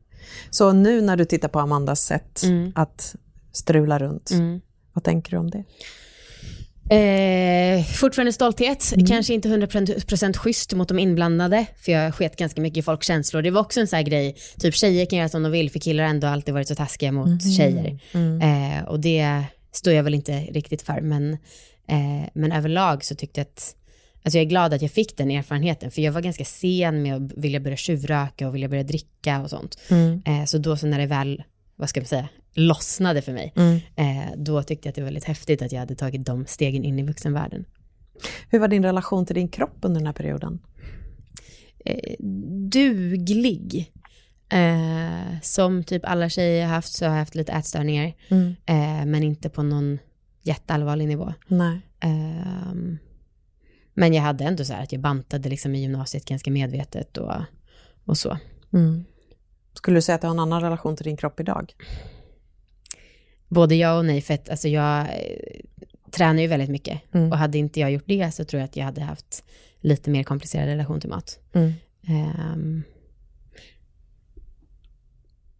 [0.49, 2.71] Så nu när du tittar på Amandas sätt Mm.
[2.75, 3.15] att
[3.51, 4.61] strula runt, Mm.
[4.93, 5.63] vad tänker du om det?
[6.89, 12.77] Eh, fortfarande stolthet, kanske inte 100% schysst mot de inblandade, för jag sket ganska mycket
[12.77, 13.41] i folks känslor.
[13.41, 15.79] Det var också en sån här grej, typ tjejer kan göra som de vill, för
[15.79, 17.99] killar har ändå alltid varit så taskiga mot tjejer.
[18.41, 21.33] Eh, och det står jag väl inte riktigt för, men,
[21.87, 23.75] eh, men överlag så tyckte jag att
[24.23, 27.15] Alltså jag är glad att jag fick den erfarenheten, för jag var ganska sen med
[27.15, 29.77] att vilja börja tjuvröka och vilja börja dricka och sånt.
[30.25, 31.43] Eh, så då så när det väl,
[31.81, 33.53] vad ska man säga, lossnade för mig,
[33.95, 36.83] eh, då tyckte jag att det var väldigt häftigt att jag hade tagit de stegen
[36.83, 37.65] in i vuxenvärlden.
[38.49, 40.59] Hur var din relation till din kropp under den här perioden?
[41.85, 42.15] Eh,
[42.69, 43.91] duglig.
[44.49, 48.13] Eh, som typ alla tjejer har haft så har jag haft lite ätstörningar,
[48.65, 49.99] eh, men inte på någon
[50.41, 51.33] jätteallvarlig nivå.
[51.47, 51.79] Nej.
[51.99, 52.97] Ehm,
[53.93, 57.33] men jag hade ändå så här att jag bantade liksom i gymnasiet ganska medvetet och,
[58.05, 58.37] och så.
[58.73, 59.03] Mm.
[59.73, 61.73] Skulle du säga att du har en annan relation till din kropp idag?
[63.47, 65.61] Både ja och nej, för att alltså jag eh,
[66.11, 67.01] tränar ju väldigt mycket.
[67.13, 67.31] Mm.
[67.31, 69.43] Och hade inte jag gjort det så tror jag att jag hade haft
[69.79, 71.39] lite mer komplicerad relation till mat.
[71.53, 71.73] Mm.
[72.07, 72.83] Ehm,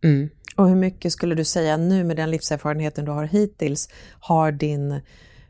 [0.04, 0.30] mm.
[0.56, 5.02] Och hur mycket skulle du säga nu med den livserfarenheten du har hittills, har din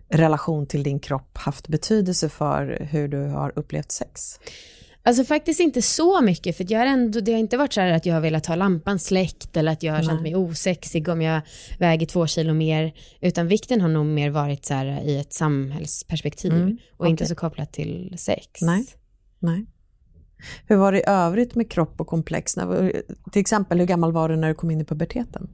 [0.10, 4.40] relation till din kropp haft betydelse för hur du har upplevt sex?
[5.04, 7.92] Alltså faktiskt inte så mycket, för jag har ändå, det har inte varit så här
[7.92, 11.22] att jag har velat ha lampan släckt eller att jag har känt mig osexig om
[11.22, 11.42] jag
[11.80, 16.52] väger två kilo mer, utan vikten har nog mer varit så här i ett samhällsperspektiv
[16.54, 17.30] Mm, och inte okej.
[17.30, 18.62] så kopplat till sex.
[18.62, 18.86] Nej.
[19.40, 19.66] Nej.
[20.68, 22.58] Hur var det i övrigt med kropp och komplex?
[22.58, 22.92] När,
[23.32, 25.50] till exempel, hur gammal var du när du kom in i puberteten?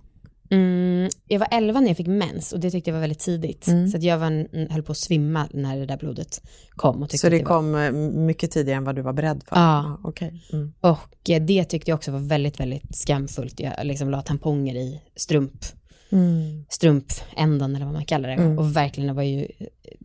[0.50, 3.68] Mm, jag var 11 när jag fick mens och det tyckte jag var väldigt tidigt.
[3.68, 3.88] Mm.
[3.88, 7.04] Så att jag var, höll på att svimma när det där blodet kom.
[7.04, 9.56] Och Så att det var, kom eh, mycket tidigare än vad du var beredd för?
[9.56, 10.00] Ja.
[10.04, 10.44] okej.
[10.54, 10.74] Mm.
[10.82, 13.60] Och eh, det tyckte jag också var väldigt, väldigt skamfullt.
[13.60, 15.66] Jag liksom la tamponger i strump,
[16.10, 16.66] Mm.
[16.70, 18.36] strumpändan eller vad man kallar det.
[18.36, 18.60] Mm.
[18.60, 19.48] Och verkligen det var ju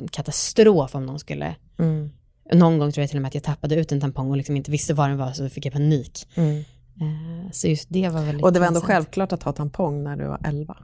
[0.01, 1.55] en katastrof om någon skulle...
[1.79, 2.11] Mm.
[2.53, 4.57] Någon gång tror jag till och med att jag tappade ut en tampong och liksom
[4.57, 6.29] inte visste vad den var så fick jag panik.
[6.35, 6.65] Mm.
[7.01, 8.93] Eh, Så just det var väldigt Och det var ändå pinsamt.
[8.97, 10.77] självklart att ha tampong när du var 11?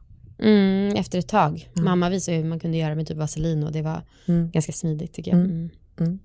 [0.43, 1.69] Mm, efter ett tag.
[1.73, 1.85] Mm.
[1.85, 4.51] Mamma visade hur man kunde göra med typ vaselin och det var Mm.
[4.51, 5.41] ganska smidigt tycker jag.
[5.41, 5.71] Mm.
[6.01, 6.19] Mm.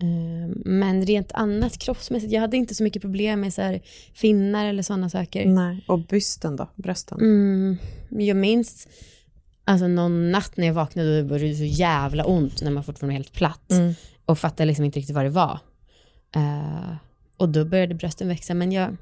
[0.00, 0.50] Mm.
[0.50, 3.80] Eh, Men rent annat kroppsmässigt, jag hade inte så mycket problem med så här
[4.14, 5.46] finnar eller sådana saker.
[5.46, 5.84] Nej.
[5.88, 6.68] Och bysten då?
[6.74, 7.78] Brösten?
[8.10, 8.88] Jag minns
[9.64, 13.12] alltså någon natt när jag vaknade och det var så jävla ont när man fortfarande
[13.12, 13.72] var helt platt
[14.26, 15.58] och fattade liksom inte riktigt vad det var.
[16.36, 16.94] Eh,
[17.36, 18.96] och då började brösten växa men jag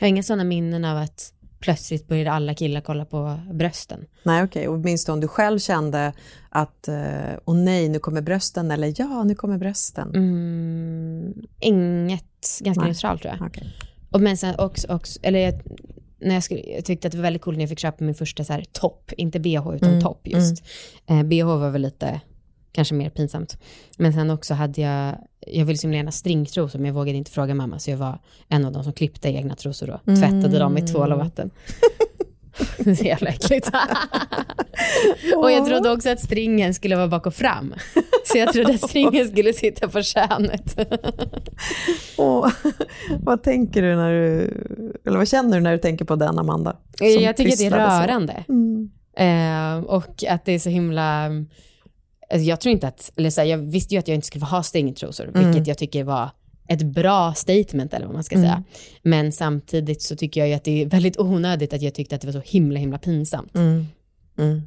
[0.00, 4.04] har inga sådana minnen av att plötsligt började alla killar kolla på brösten.
[4.22, 4.68] Nej, okej.
[4.68, 6.12] Och minns du om du själv kände
[6.48, 10.14] att, eh, åh nej, nu kommer brösten, eller ja, nu kommer brösten?
[10.14, 12.90] Mm, inget, ganska Nej.
[12.90, 13.46] neutralt tror jag.
[13.46, 13.76] Okej.
[14.10, 15.54] Och men sen också, också eller jag,
[16.20, 18.14] när jag, skulle, jag tyckte att det var väldigt coolt när jag fick köpa min
[18.14, 20.64] första så här topp, inte bh utan Mm, topp just.
[21.06, 22.20] Eh, bh var väl lite,
[22.72, 23.58] kanske mer pinsamt.
[23.98, 27.54] Men sen också hade jag, jag ville så gärna stringtrosor men jag vågade inte fråga
[27.54, 30.82] mamma så jag var en av de som klippte egna trosor då, tvättade dem i
[30.82, 31.50] tvål och vatten.
[32.78, 33.70] Det är så jävla äckligt.
[35.36, 37.74] och jag trodde också att stringen skulle vara bak och fram.
[38.24, 40.78] Så jag trodde att stringen skulle sitta på könet.
[42.16, 42.48] Åh,
[43.22, 44.38] vad tänker du när du,
[45.04, 46.76] eller vad känner du när du tänker på den Amanda?
[47.00, 48.44] jag tycker att det är rörande.
[48.48, 48.90] Mm.
[49.16, 51.30] Eh, och att det är så himla...
[52.30, 53.12] Alltså jag tror inte att...
[53.16, 55.46] Eller så här, jag visste ju att jag inte skulle få ha stringtrosor, Mm.
[55.46, 56.30] vilket jag tycker var
[56.68, 58.46] ett bra statement eller vad man ska Mm.
[58.46, 58.62] säga.
[59.02, 62.20] Men samtidigt så tycker jag ju att det är väldigt onödigt att jag tyckte att
[62.20, 63.54] det var så himla himla pinsamt.
[63.54, 63.86] Mm.
[64.38, 64.62] Mm.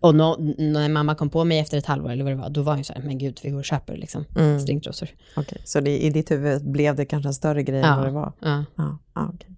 [0.00, 2.62] Och nå- när mamma kom på mig efter ett halvår eller vad det var, då
[2.62, 4.60] var jag så här, men gud vi går och köper liksom Mm.
[4.60, 5.08] stringtrosor.
[5.36, 7.86] Okej, så det, i ditt huvud blev det kanske en större grej Ja.
[7.92, 8.32] än vad det var?
[8.40, 8.64] Ja.
[8.76, 9.50] Ja, ja, okej.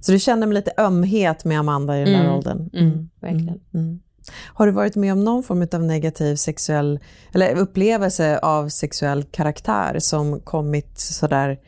[0.00, 2.70] Så du känner med lite ömhet med Amanda i den där Mm, åldern?
[2.72, 4.00] mm, verkligen.
[4.54, 7.00] Har du varit med om någon form av negativ sexuell,
[7.32, 11.58] eller upplevelse av sexuell karaktär som kommit sådär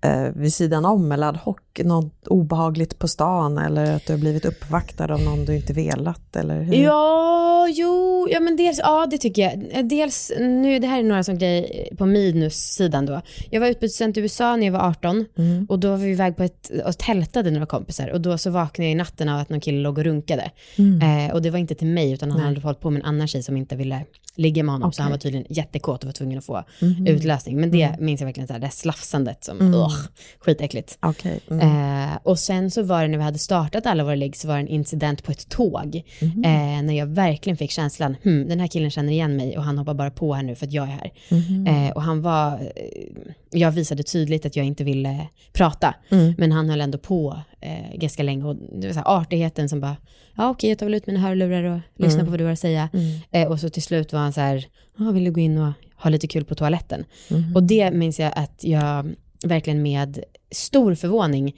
[0.00, 1.63] eh, vid sidan om eller ad hoc?
[1.84, 6.36] Något obehagligt på stan eller att du har blivit uppvaktad av någon du inte velat?
[6.36, 6.74] Eller hur?
[6.74, 9.88] Ja, jo, ja men dels, ja det tycker jag.
[9.88, 13.20] Dels, nu, det här är några som grejer på minussidan då.
[13.50, 15.66] Jag var utbytesstudent i USA när jag var 18 Mm.
[15.68, 18.86] och då var vi iväg på ett, och tältade några kompisar och då så vaknade
[18.86, 20.50] jag i natten av att någon kille låg och runkade.
[20.78, 21.26] Mm.
[21.28, 22.48] Eh, och det var inte till mig utan han Nej.
[22.48, 24.04] hade hållit på med en annan tjej som inte ville
[24.36, 25.02] ligga med honom så Okej.
[25.02, 27.06] han var tydligen jättekåt och var tvungen att få Mhm.
[27.06, 27.60] utlösning.
[27.60, 29.74] Men det minns jag verkligen så här, det här slafsandet som, Mm.
[29.74, 29.94] ugh,
[30.38, 30.98] skitäckligt.
[31.02, 31.40] Okej.
[31.50, 31.63] Mm.
[31.64, 34.54] Eh, och sen så var det när vi hade startat alla våra ligg så var
[34.54, 36.02] det en incident på ett tåg.
[36.20, 36.44] Mhm.
[36.44, 39.78] Eh, när jag verkligen fick känslan, hmm, den här killen känner igen mig och han
[39.78, 41.10] hoppar bara på här nu för att jag är här.
[41.30, 41.66] Mhm.
[41.66, 45.94] Eh, och han var, eh, jag visade tydligt att jag inte ville prata.
[46.10, 46.34] Mm.
[46.38, 49.80] Men han höll ändå på eh, ganska länge och det var så här artigheten som
[49.80, 49.96] bara,
[50.36, 52.24] ja okej jag tar väl ut mina hörlurar och lyssnar Mm.
[52.26, 52.88] på vad du har att säga.
[52.92, 53.20] Mm.
[53.30, 54.66] Eh, och så till slut var han så här,
[54.98, 57.04] ah, vill du gå in och ha lite kul på toaletten?
[57.30, 57.56] Mhm.
[57.56, 59.06] Och det minns jag att jag
[59.44, 61.56] verkligen med stor förvåning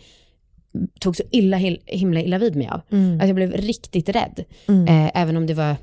[1.00, 2.80] tog så illa, himla illa vid mig av.
[2.90, 3.20] Mm.
[3.20, 4.44] Att jag blev riktigt rädd.
[4.68, 4.86] Mm.
[4.88, 5.76] Eh, även om det var,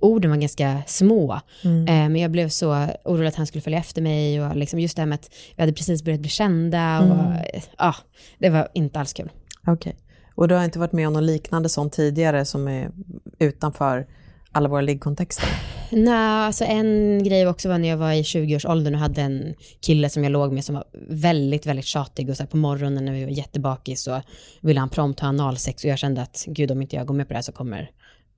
[0.00, 1.40] orden var ganska små.
[1.64, 1.82] Mm.
[1.88, 4.96] Eh, men jag blev så orolig att han skulle följa efter mig och liksom just
[4.96, 7.38] det här med att vi hade precis börjat bli kända och Mm.
[7.78, 7.94] ja,
[8.38, 9.30] det var inte alls kul.
[9.66, 9.96] Okej.
[10.34, 12.90] Och du har inte varit med om något liknande sånt tidigare som är
[13.38, 14.06] utanför
[14.52, 15.48] alla våra liggkontexter?
[15.90, 20.10] Nej, alltså en grej också var när jag var i 20-årsåldern och hade en kille
[20.10, 23.12] som jag låg med som var väldigt, väldigt tjatig och så här på morgonen när
[23.12, 24.22] vi var jättebakis så
[24.60, 27.28] ville han prompt ha analsex och jag kände att gud om inte jag går med
[27.28, 27.90] på det här så kommer,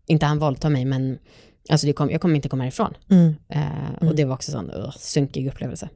[0.06, 1.18] inte han våldta mig men
[1.70, 2.94] alltså det kom, jag kommer inte komma härifrån.
[3.10, 3.34] Mm.
[3.48, 5.88] Eh, och det var också en sån uh, sunkig upplevelse.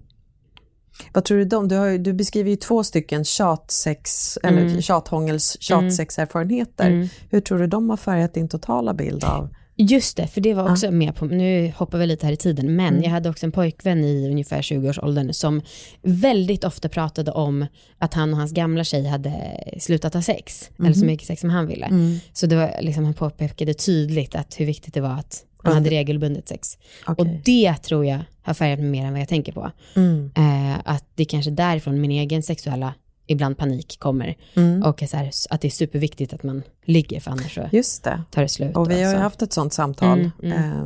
[1.13, 4.83] Vad tror du de, du, har, du beskriver ju två stycken tjatsex, eller Mm.
[4.83, 6.91] tjathångels, tjatsexerfarenheter.
[6.91, 7.09] Mm.
[7.31, 9.55] Hur tror du de har färgat din totala bild av?
[9.77, 12.77] Just det, för det var också med på, nu hoppar vi lite här i tiden,
[12.77, 13.03] men Mm.
[13.03, 15.63] jag hade också en pojkvän i ungefär 20-årsåldern som
[16.03, 17.67] väldigt ofta pratade om
[17.99, 19.33] att han och hans gamla tjej hade
[19.79, 21.87] slutat ha sex, eller så mycket sex som han ville.
[21.87, 22.19] Mm.
[22.33, 25.91] Så det var liksom, han påpekade tydligt att hur viktigt det var att han hade
[25.91, 26.79] regelbundet sex.
[27.07, 27.41] Och Okej.
[27.45, 29.71] det tror jag har färgat mig mer än vad jag tänker på.
[29.97, 30.31] Mm.
[30.37, 32.95] Eh, att det kanske därifrån min egen sexuella,
[33.27, 34.37] ibland panik, kommer.
[34.55, 34.83] Mm.
[34.83, 38.23] Och här, att det är superviktigt att man ligger, för annars så Just det.
[38.31, 38.77] tar det slut.
[38.77, 39.23] Och vi har ju alltså.
[39.23, 40.19] haft ett sånt samtal.
[40.19, 40.53] Mm, mm.
[40.73, 40.85] Eh,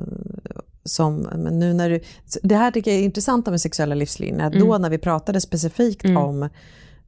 [0.85, 2.01] som, men nu när du,
[2.43, 4.47] det här tycker jag är intressant med sexuella livslinjer.
[4.47, 4.59] Mm.
[4.61, 6.17] Då när vi pratade specifikt Mm.
[6.17, 6.49] om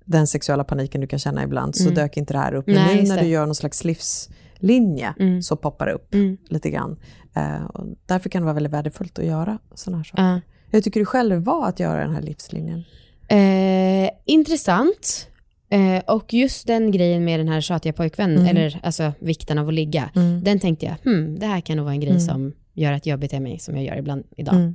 [0.05, 2.67] den sexuella paniken du kan känna ibland så dök inte det här upp.
[2.67, 5.43] Men Nej, nu när du gör någon slags livslinje Mm.
[5.43, 6.37] så poppar det upp Mm.
[6.49, 6.97] lite grann.
[7.35, 10.23] Eh, och därför kan det vara väldigt värdefullt att göra sådana här saker.
[10.23, 10.41] Ja.
[10.71, 12.85] Hur tycker du själv var att göra den här livslinjen?
[13.29, 15.29] Eh, intressant.
[15.71, 18.49] Eh, och just den grejen med den här tjatiga pojkvännen, Mm.
[18.57, 20.45] eller alltså vikten av att ligga, Mm.
[20.45, 22.21] den tänkte jag, hmm, det här kan nog vara en grej Mm.
[22.21, 24.75] som gör att jag beter mig som jag gör ibland idag.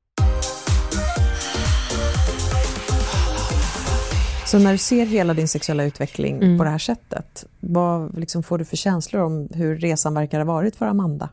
[4.51, 6.57] Så när du ser hela din sexuella utveckling Mm.
[6.57, 10.45] på det här sättet, vad liksom får du för känslor om hur resan verkar ha
[10.45, 11.29] varit för Amanda?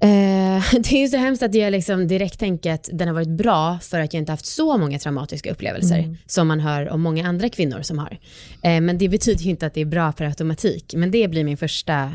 [0.00, 3.28] Eh, det är ju så hemskt att jag liksom direkt tänker att den har varit
[3.28, 7.28] bra för att jag inte haft så många traumatiska upplevelser som man hör om många
[7.28, 8.18] andra kvinnor som har.
[8.62, 10.94] Eh, men det betyder ju inte att det är bra per automatik.
[10.96, 12.12] Men det blir min första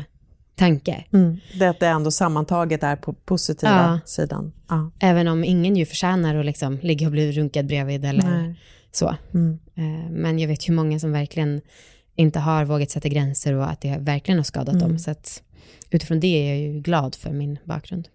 [0.56, 1.04] tanke.
[1.58, 4.00] Det att det ändå sammantaget är på positiva Ja.
[4.06, 4.52] sidan.
[4.68, 4.90] Ja.
[5.00, 8.54] Även om ingen ju förtjänar att liksom ligga och bli runkad bredvid eller Nej.
[8.92, 9.16] Så.
[9.34, 9.58] Mm.
[9.74, 11.60] Eh, men jag vet ju många som verkligen
[12.16, 14.88] inte har vågat sätta gränser och att det verkligen har skadat Mm.
[14.88, 14.98] dem.
[14.98, 15.42] Så att
[15.90, 18.08] utifrån det är jag ju glad för min bakgrund.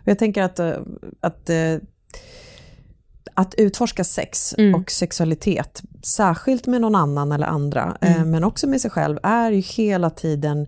[0.00, 0.72] Och jag tänker att, eh,
[1.20, 1.76] att, eh,
[3.34, 4.74] att utforska sex Mm.
[4.74, 8.30] och sexualitet, särskilt med någon annan eller andra, Mm.
[8.30, 10.66] men också med sig själv, är ju hela tiden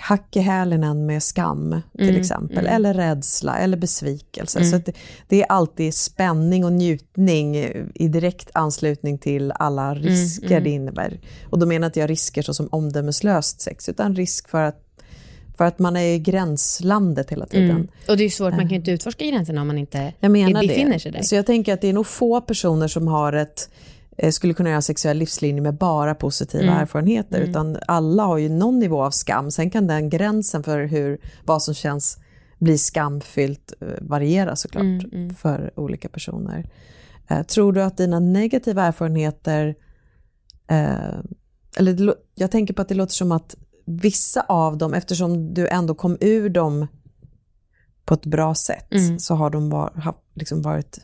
[0.00, 2.72] hack i hälen med skam till Mm, exempel, mm.
[2.74, 4.58] eller rädsla eller besvikelse.
[4.58, 4.70] Mm.
[4.70, 4.92] Så det,
[5.28, 7.56] det är alltid spänning och njutning
[7.94, 10.64] i direkt anslutning till alla risker mm.
[10.64, 11.20] det innebär.
[11.50, 14.82] Och då menar inte jag risker så som omdömeslöst sex, utan risk för att,
[15.56, 17.70] för att man är i gränslandet hela tiden.
[17.70, 17.88] Mm.
[18.08, 20.30] Och det är ju svårt, man kan ju inte utforska gränserna om man inte Jag
[20.30, 21.00] menar befinner det.
[21.00, 21.22] sig där.
[21.22, 23.70] Så jag tänker att det är nog få personer som har ett
[24.30, 26.76] skulle kunna göra sexuell livslinje med bara positiva Mm.
[26.76, 27.50] erfarenheter, Mm.
[27.50, 29.50] utan alla har ju någon nivå av skam.
[29.50, 32.18] Sen kan den gränsen för hur, vad som känns
[32.58, 35.34] bli skamfyllt eh, variera såklart Mm, mm.
[35.34, 36.70] för olika personer.
[37.28, 39.74] Eh, tror du att dina negativa erfarenheter,
[40.70, 41.18] eh,
[41.76, 45.94] eller jag tänker på att det låter som att vissa av dem, eftersom du ändå
[45.94, 46.86] kom ur dem
[48.04, 49.18] på ett bra sätt, Mm.
[49.18, 50.98] så har de var, liksom varit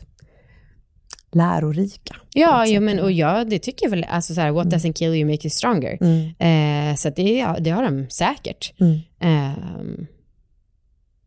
[1.31, 2.15] lärorika.
[2.33, 4.05] Ja, jo, men, och ja, det tycker jag väl.
[4.09, 5.97] Alltså så här, what doesn't kill you make you stronger.
[6.01, 6.89] Mm.
[6.89, 8.73] Eh, så det, det har de säkert.
[8.79, 8.99] Mm.
[9.19, 10.07] Ehm,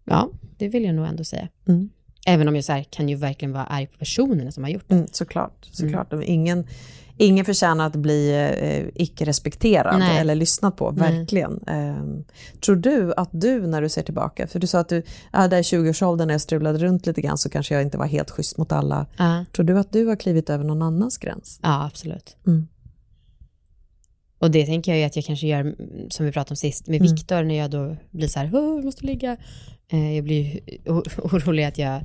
[0.04, 1.48] ja, det vill jag nog ändå säga.
[1.68, 1.90] Mm.
[2.26, 4.88] Även om jag så här, kan ju verkligen vara arg på personerna som har gjort
[4.88, 4.94] det.
[4.94, 5.68] Mm, såklart.
[5.72, 6.12] såklart.
[6.24, 6.66] Ingen,
[7.20, 8.30] ingen förtjänar att bli
[8.60, 10.18] eh, icke-respekterad Nej.
[10.18, 11.60] eller lyssnat på, verkligen.
[11.66, 12.04] Eh,
[12.60, 15.02] tror du att du, när du ser tillbaka, för du sa att du,
[15.32, 18.06] ja, där i 20-årsåldern när jag strulade runt lite grann så kanske jag inte var
[18.06, 19.06] helt schysst mot alla.
[19.16, 21.60] Ja, Tror du att du har klivit över någon annans gräns?
[21.62, 22.36] ja absolut.
[22.46, 22.66] Mm.
[24.38, 25.74] Och det tänker jag ju att jag kanske gör,
[26.10, 27.12] som vi pratade om sist, med Mm.
[27.12, 29.36] Viktor när jag då blir så här, "Åh, jag måste ligga.
[29.92, 30.60] Eh, jag blir
[31.18, 32.00] orolig att jag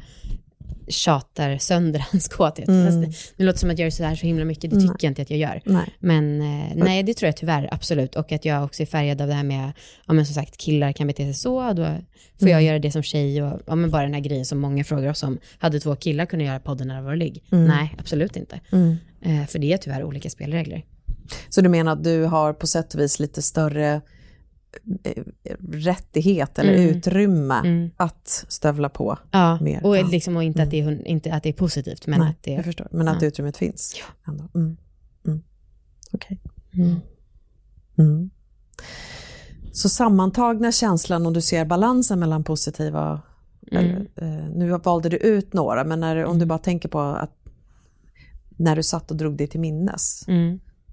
[0.87, 2.67] tjatar sönder hans kåthet.
[2.67, 3.01] Mm.
[3.01, 4.95] Det, det låter som att jag gör så här så himla mycket, det tycker Nej.
[4.99, 5.61] jag inte att jag gör.
[5.65, 5.93] Nej.
[5.99, 8.15] Men eh, nej, det tror jag tyvärr absolut.
[8.15, 9.71] Och att jag också är färgad av det här med,
[10.07, 11.85] ja men som sagt, killar kan bete sig så, då
[12.39, 12.65] får jag Mm.
[12.65, 15.23] göra det som tjej och ja men bara den här grejen som många frågar oss
[15.23, 15.37] om.
[15.57, 17.43] Hade två killar kunnat göra podden när det var ligg?
[17.51, 17.65] Mm.
[17.65, 18.59] Nej, absolut inte.
[18.71, 18.95] Mm.
[19.21, 20.83] Eh, för det är tyvärr olika spelregler.
[21.49, 24.01] Så du menar att du har på sätt och vis lite större
[25.71, 26.89] rättighet eller Mm.
[26.97, 27.91] utrymme Mm.
[27.97, 29.17] att stövla på?
[29.31, 30.07] Ja, Mer, och ja.
[30.07, 32.51] liksom, och inte, att det är, inte att det är positivt, men Nej, att det
[32.51, 32.87] jag förstår.
[32.91, 33.27] Men att ja.
[33.27, 33.95] utrymmet finns?
[34.27, 34.43] Ändå.
[34.55, 34.77] Mm.
[35.27, 35.41] Mm.
[36.11, 36.39] Okej.
[36.73, 36.95] Mm.
[37.97, 38.29] Mm.
[39.71, 43.21] Så sammantagna känslan om du ser balansen mellan positiva,
[43.71, 47.31] eller, eh, nu valde du ut några, men när, om du bara tänker på att
[48.57, 50.25] när du satt och drog dig till minnes,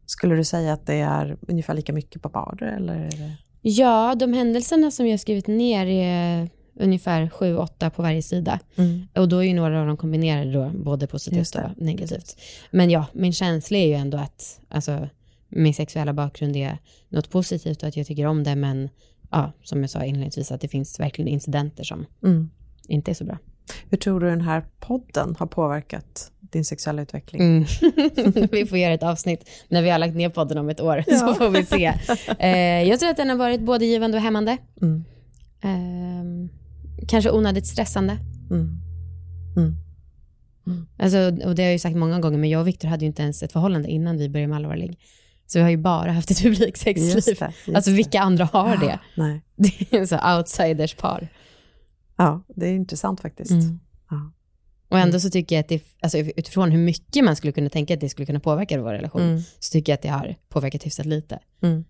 [0.07, 2.95] skulle du säga att det är ungefär lika mycket på vardera eller?
[2.95, 3.37] Är det...
[3.63, 8.61] Ja, de händelserna som jag skrivit ner är ungefär sju, åtta på varje sida.
[8.77, 9.07] Mm.
[9.15, 12.37] Och då är ju några av dem kombinerade då, både positivt och negativt.
[12.71, 15.09] Men ja, min känsla är ju ändå att alltså,
[15.49, 18.89] min sexuella bakgrund är något positivt och att jag tycker om det, men
[19.31, 22.51] ja, som jag sa inledningsvis, att det finns verkligen incidenter som Mm.
[22.89, 23.39] inte är så bra.
[23.91, 27.43] Hur tror du den här podden har påverkat din sexuella utveckling?
[27.43, 27.65] Mm.
[28.53, 31.13] vi får göra ett avsnitt när vi har lagt ner podden om ett år, så
[31.13, 31.35] Ja.
[31.35, 31.93] får vi se.
[32.39, 34.57] Eh, jag tror att den har varit både givande och hämmande.
[34.83, 35.05] Mm.
[35.63, 36.49] Ehm,
[37.09, 38.17] kanske onödigt stressande.
[38.51, 38.79] Mm.
[39.57, 39.77] Mm.
[40.99, 43.07] Alltså, och det har jag ju sagt många gånger, men jag och Viktor hade ju
[43.07, 44.99] inte ens ett förhållande innan vi började med allvarlig.
[45.47, 47.43] Så vi har ju bara haft ett publikt Just det, just
[47.75, 48.99] Alltså vilka andra har det?
[49.17, 49.43] Nej.
[49.57, 51.29] Det är så outsiders par.
[52.23, 53.51] Ja, det är intressant faktiskt.
[53.51, 53.81] Mm.
[54.11, 54.33] Ja.
[54.89, 57.95] Och ändå så tycker jag att det, alltså utifrån hur mycket man skulle kunna tänka
[57.95, 59.41] att det skulle kunna påverka vår relation, Mm.
[59.59, 61.39] så tycker jag att det har påverkat hyfsat lite.
[61.63, 61.85] Mm.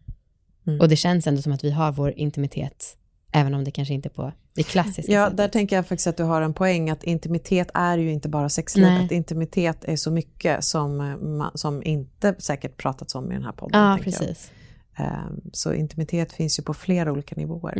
[0.66, 0.80] Mm.
[0.80, 2.96] Och det känns ändå som att vi har vår intimitet,
[3.32, 5.36] även om det kanske inte är på det klassiska Ja, sättet.
[5.36, 8.48] där tänker jag faktiskt att du har en poäng, att intimitet är ju inte bara
[8.48, 9.10] sexlivet.
[9.12, 11.00] Intimitet är så mycket som,
[11.40, 13.80] eh, som inte säkert pratats om i den här podden.
[13.80, 14.20] Ja, tänker jag.
[14.20, 14.50] precis.
[14.96, 17.74] Ehm, Så intimitet finns ju på flera olika nivåer.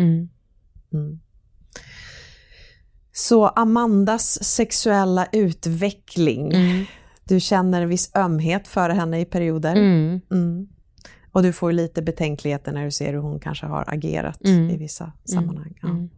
[3.13, 3.19] Mm.
[3.19, 3.19] Mm.
[3.29, 6.53] Så Amandas sexuella utveckling.
[6.53, 6.85] Mm.
[7.25, 9.77] Du känner viss ömhet för henne i perioder.
[9.77, 10.21] Mm.
[10.31, 10.69] Mm.
[11.33, 14.71] Och du får lite betänkligheter när du ser hur hon kanske har agerat Mm.
[14.71, 15.75] i vissa sammanhang.
[15.83, 15.89] Ja.
[15.89, 16.11] Mm.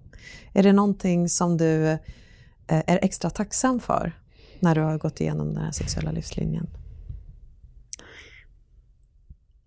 [0.53, 1.99] Är det någonting som du eh,
[2.67, 4.13] är extra tacksam för
[4.61, 6.67] när du har gått igenom den här sexuella livslinjen?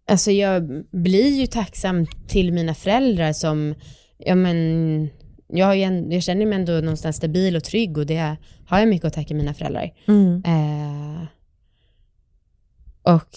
[0.09, 3.75] Alltså jag blir ju tacksam till mina föräldrar som,
[4.17, 5.09] ja men,
[5.47, 8.37] jag, en, jag känner mig ändå någonstans stabil och trygg och det
[8.67, 9.93] har jag mycket att tacka mina föräldrar.
[10.45, 11.27] Eh,
[13.01, 13.29] och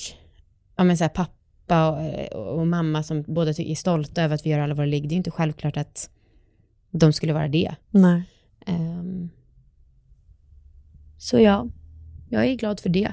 [0.76, 4.50] ja, men så här, pappa och, och mamma som båda är stolta över att vi
[4.50, 6.10] gör alla våra ligg, det är ju inte självklart att
[6.90, 7.74] de skulle vara det.
[8.66, 9.30] Ehm,
[11.18, 11.66] så ja,
[12.28, 13.12] jag är glad för det.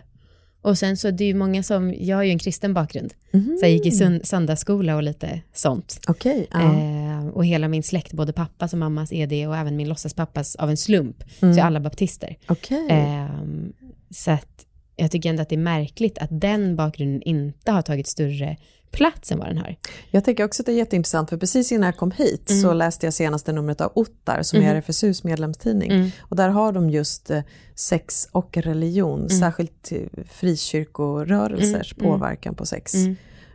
[0.68, 3.66] Och sen så det är ju många som, jag har ju en kristen bakgrund, så
[3.66, 6.00] jag gick i sund, söndagsskola och lite sånt.
[6.08, 6.48] Okej.
[6.52, 6.62] ja.
[6.62, 10.56] Ehm, och hela min släkt, både pappas och mammas är det och även min låtsaspappas
[10.56, 12.38] av en slump, så är alla baptister.
[12.48, 12.88] Okej.
[12.90, 13.74] Ehm,
[14.10, 14.66] så att
[14.96, 18.58] jag tycker ändå att det är märkligt att den bakgrunden inte har tagit större
[18.92, 19.76] plats än vad den har.
[20.12, 23.06] Jag tycker också att det är jätteintressant, för precis innan jag kom hit så läste
[23.06, 25.92] jag senaste numret av Ottar som är RFSUs medlemstidning.
[26.22, 27.42] Och där har de just eh,
[27.76, 32.94] sex och religion, särskilt eh, frikyrkorörelsers påverkan på sex.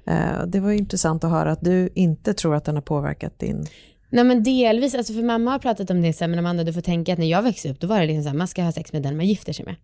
[0.06, 3.66] Eh, Det var intressant att höra att du inte tror att den har påverkat din...
[4.12, 6.72] Nej men delvis, alltså för mamma har pratat om det så här, men Amanda du
[6.72, 8.62] får tänka att när jag växte upp då var det liksom så här, man ska
[8.62, 9.74] ha sex med den man gifter sig med.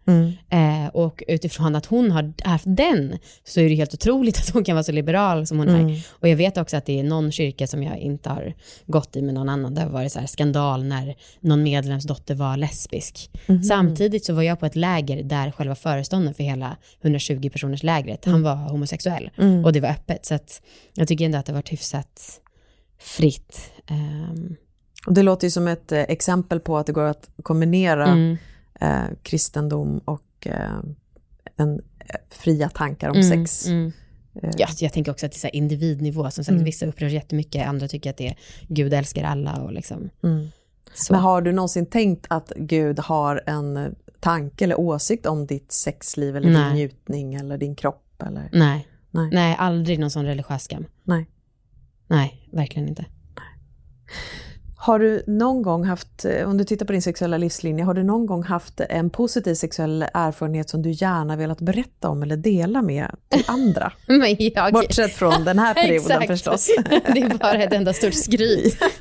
[0.51, 4.65] Eh, och utifrån att hon har haft den så är det helt otroligt att hon
[4.65, 6.07] kan vara så liberal som hon är.
[6.11, 8.55] Och jag vet också att det är någon kyrka som jag inte har
[8.87, 12.57] gått i med någon annan, det har varit så här skandal när någon medlemsdotter var
[12.57, 13.31] lesbisk.
[13.69, 18.25] Samtidigt så var jag på ett läger där själva föreståndaren för hela 120 personers lägret,
[18.25, 19.31] han var homosexuell
[19.65, 20.27] och det var öppet.
[20.27, 20.63] Så att
[20.95, 22.41] jag tycker ändå att det har varit hyfsat
[22.99, 23.71] fritt.
[23.87, 24.57] Ehm,
[25.07, 28.37] Och det låter ju som ett eh, exempel på att det går att kombinera mm.
[28.81, 30.79] eh, kristendom och eh,
[31.57, 31.81] en,
[32.31, 33.67] fria tankar om Mm, sex.
[33.67, 33.93] mm.
[34.57, 38.11] Ja, jag tänker också att det är individnivå, som sagt, vissa upprörs jättemycket, andra tycker
[38.11, 38.37] att det är
[38.69, 40.11] Gud älskar alla och liksom.
[40.95, 41.13] Så.
[41.13, 46.37] Men har du någonsin tänkt att Gud har en tanke eller åsikt om ditt sexliv
[46.37, 46.65] eller Nej.
[46.65, 48.23] din njutning eller din kropp?
[48.27, 48.49] Eller?
[48.53, 48.89] Nej.
[49.11, 49.31] Nej.
[49.33, 50.85] Nej, aldrig någon sån religiös skam.
[51.05, 51.27] Nej.
[52.09, 53.05] Nej, verkligen inte.
[54.81, 58.05] Har du någon gång haft, eh, om du tittar på din sexuella livslinje, har du
[58.05, 62.83] någon gång haft en positiv sexuell erfarenhet som du gärna velat berätta om eller dela
[62.83, 63.93] med till andra?
[64.07, 64.73] Men jag...
[64.73, 66.71] Bortsett från den här perioden förstås.
[66.87, 68.79] det är bara ett enda stort skryt.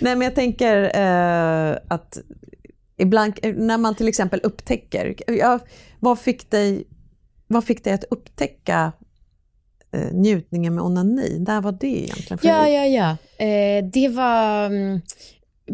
[0.00, 2.18] Nej men jag tänker eh, att
[2.96, 5.58] ibland, eh, när man till exempel upptäcker, ja,
[6.00, 6.84] vad, fick dig,
[7.46, 8.92] vad fick dig att upptäcka
[9.92, 11.38] eh, njutningen med onani?
[11.38, 12.38] Där var det egentligen?
[12.38, 12.74] För Ja, dig?
[12.74, 13.44] ja, ja.
[13.46, 14.66] Eh, det var...
[14.66, 15.00] mm,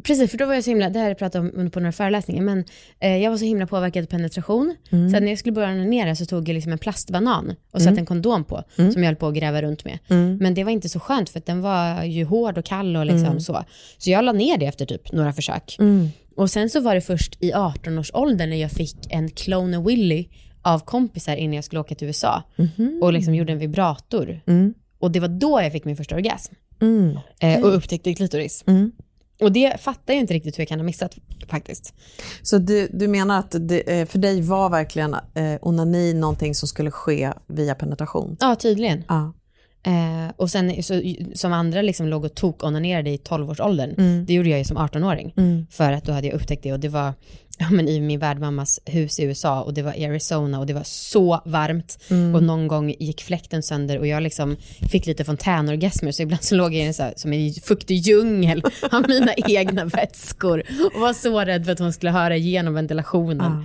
[0.03, 1.93] Precis, för då var jag så himla, det här har jag pratat om på några
[1.93, 2.65] föreläsningar, men
[3.01, 4.77] eh, jag var så himla påverkad av penetration.
[4.93, 5.11] Mm.
[5.11, 8.07] Så när jag skulle börja onanera så tog jag liksom en plastbanan och satte en
[8.07, 8.93] kondom på, Mm.
[8.93, 9.99] som jag höll på att gräva runt med.
[10.41, 13.07] Men det var inte så skönt för att den var ju hård och kall och
[13.07, 13.65] liksom så.
[13.99, 15.77] Så jag la ner det efter typ några försök.
[16.37, 20.29] Och sen så var det först i 18-årsåldern när jag fick en Clone Willy
[20.65, 22.43] av kompisar innan jag skulle åka till USA.
[23.01, 24.41] Och liksom gjorde en vibrator.
[24.99, 26.55] Och det var då jag fick min första orgasm.
[26.81, 27.19] Mm.
[27.41, 28.65] Eh, och upptäckte klitoris.
[28.67, 28.93] Mm.
[29.41, 31.17] Och det fattar jag inte riktigt hur jag kan ha missat
[31.49, 31.95] faktiskt.
[32.43, 36.69] Så du, du menar att det, eh, för dig var verkligen eh, onani någonting som
[36.69, 38.37] skulle ske via penetration?
[38.41, 39.05] Ja, tydligen.
[39.09, 39.33] Ja.
[39.87, 41.03] Eh, och sen så,
[41.35, 44.25] som andra liksom låg och tok-onanerade i 12-årsåldern, Mm.
[44.27, 45.67] det gjorde jag ju som 18-åring.
[45.71, 47.13] För att då hade jag upptäckt det och det var
[47.59, 50.83] ja, men i min värdmammas hus i USA och det var Arizona och det var
[50.85, 51.99] så varmt.
[52.11, 52.35] Mm.
[52.35, 54.57] Och någon gång gick fläkten sönder och jag liksom
[54.91, 57.97] fick lite fontänorgasmer så ibland så låg jag i en så här, som en fuktig
[57.97, 58.63] djungel
[58.93, 60.63] av mina egna vätskor
[60.95, 63.53] och var så rädd för att hon skulle höra igenom ventilationen.
[63.61, 63.65] Ja.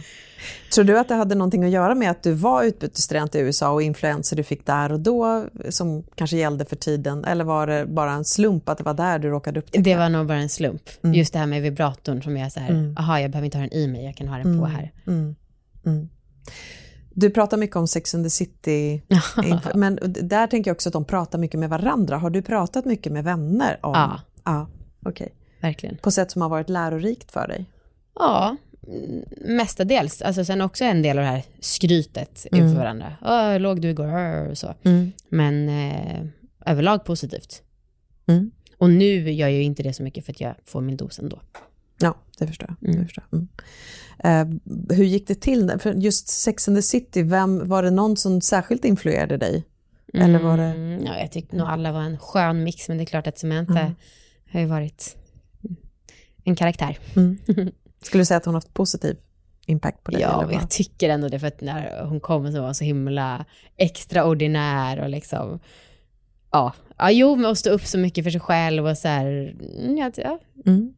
[0.74, 3.70] Tror du att det hade någonting att göra med att du var utbytesstudent i USA
[3.72, 7.26] och influenser du fick där och då som kanske gällde för tiden?
[7.26, 9.82] Eller var det bara en slump att det var där du råkade upptäcka?
[9.82, 10.82] Det var nog bara en slump.
[11.04, 11.14] Mm.
[11.16, 13.74] Just det här med vibratorn som jag så här, aha jag behöver inte ha den
[13.74, 14.92] i mig, jag kan ha den på här.
[15.08, 15.36] Mm.
[17.14, 19.02] Du pratar mycket om Sex and the City,
[19.44, 22.18] inför- men där tänker jag också att de pratar mycket med varandra.
[22.18, 23.92] Har du pratat mycket med vänner om?
[23.94, 24.20] Ja.
[24.44, 24.68] Ja,
[25.06, 25.34] okej.
[25.62, 25.98] Verkligen.
[25.98, 27.66] På sätt som har varit lärorikt för dig?
[28.16, 28.58] Ja, mm,
[29.42, 30.22] mestadels.
[30.22, 33.14] Alltså sen också en del av det här skrytet inför varandra.
[33.22, 34.48] Åh, låg du igår?
[34.50, 34.74] Och Så.
[35.30, 36.26] Men eh,
[36.66, 37.62] överlag positivt.
[38.26, 38.52] Mm.
[38.78, 41.20] Och nu gör jag ju inte det så mycket för att jag får min dos
[41.20, 41.42] ändå.
[42.02, 42.94] Ja, det förstår jag.
[42.94, 43.40] Det förstår jag.
[43.40, 43.50] Mm.
[44.24, 45.72] Eh, hur gick det till?
[45.80, 49.64] För just Sex and the City, vem, var det någon som särskilt influerade dig?
[50.14, 50.64] Eller var det...
[50.64, 53.38] Mm, ja, jag tyckte nog alla var en skön mix, men det är klart att
[53.38, 53.96] Samantha
[54.52, 55.18] har ju varit
[56.44, 56.98] en karaktär.
[58.02, 59.18] Skulle du säga att hon har haft positiv
[59.66, 60.22] impact på dig?
[60.22, 62.84] Ja, eller jag tycker ändå det, för att när hon kom så var hon så
[62.84, 63.46] himla
[63.78, 65.60] extraordinär och liksom,
[66.52, 69.56] ja, ja jo, men att stå upp så mycket för sig själv och så här,
[69.78, 70.94] mm, ja, ja Mm.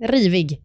[0.00, 0.62] rivig.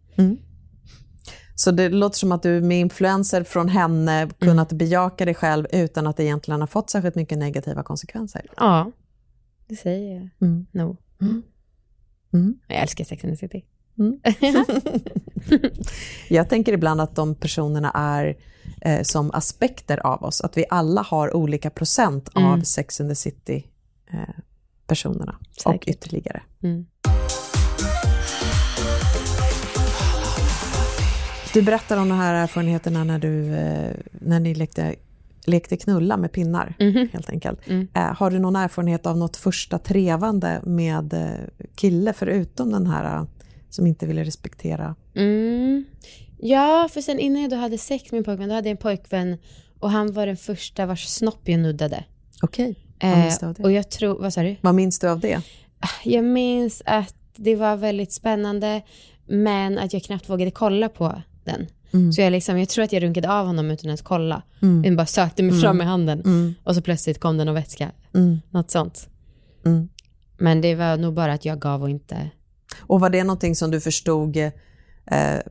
[1.58, 6.08] Så det låter som att du med influenser från henne kunnat bejaka dig själv utan
[6.08, 8.46] att det egentligen har fått särskilt mycket negativa konsekvenser.
[8.58, 8.92] Ja,
[9.68, 10.66] det säger jag Mm.
[10.72, 10.98] nog.
[12.34, 12.60] Mm.
[12.68, 13.66] Jag älskar Sex and the City.
[16.30, 18.38] Jag tänker ibland att de personerna är
[18.82, 23.16] eh, som aspekter av oss, att vi alla har olika procent av Sex and the
[23.16, 23.68] City
[24.12, 24.20] eh,
[25.66, 26.42] och ytterligare.
[26.64, 26.86] Mm.
[31.54, 34.96] Du berättar om de här erfarenheterna när, du, eh, när ni lekte,
[35.46, 36.76] lekte knulla med pinnar,
[37.14, 37.60] helt enkelt.
[37.94, 41.30] Eh, har du någon erfarenhet av något första trevande med eh,
[41.76, 43.26] kille, förutom den här eh,
[43.76, 44.96] som inte ville respektera?
[45.16, 45.86] Mm.
[46.38, 48.78] Ja, för sen innan jag då hade sex med min pojkvän, då hade jag en
[48.78, 49.38] pojkvän
[49.80, 52.04] och han var den första vars snopp jag nuddade.
[52.42, 53.64] Okej, vad Eh, minns du av det?
[53.64, 54.56] och jag tror, vad sa du?
[54.62, 55.42] Vad minns du av det?
[56.04, 58.82] Jag minns att det var väldigt spännande,
[59.28, 61.68] men att jag knappt vågade kolla på den.
[62.14, 64.42] Så jag, liksom, jag tror att jag runkade av honom utan att ens kolla.
[64.84, 67.92] Jag bara sökte mig fram med handen och så plötsligt kom det någon vätska.
[68.50, 69.10] Något sånt.
[69.66, 69.90] Mm.
[70.38, 72.30] Men det var nog bara att jag gav och inte...
[72.82, 74.52] Och var det någonting som du förstod eh,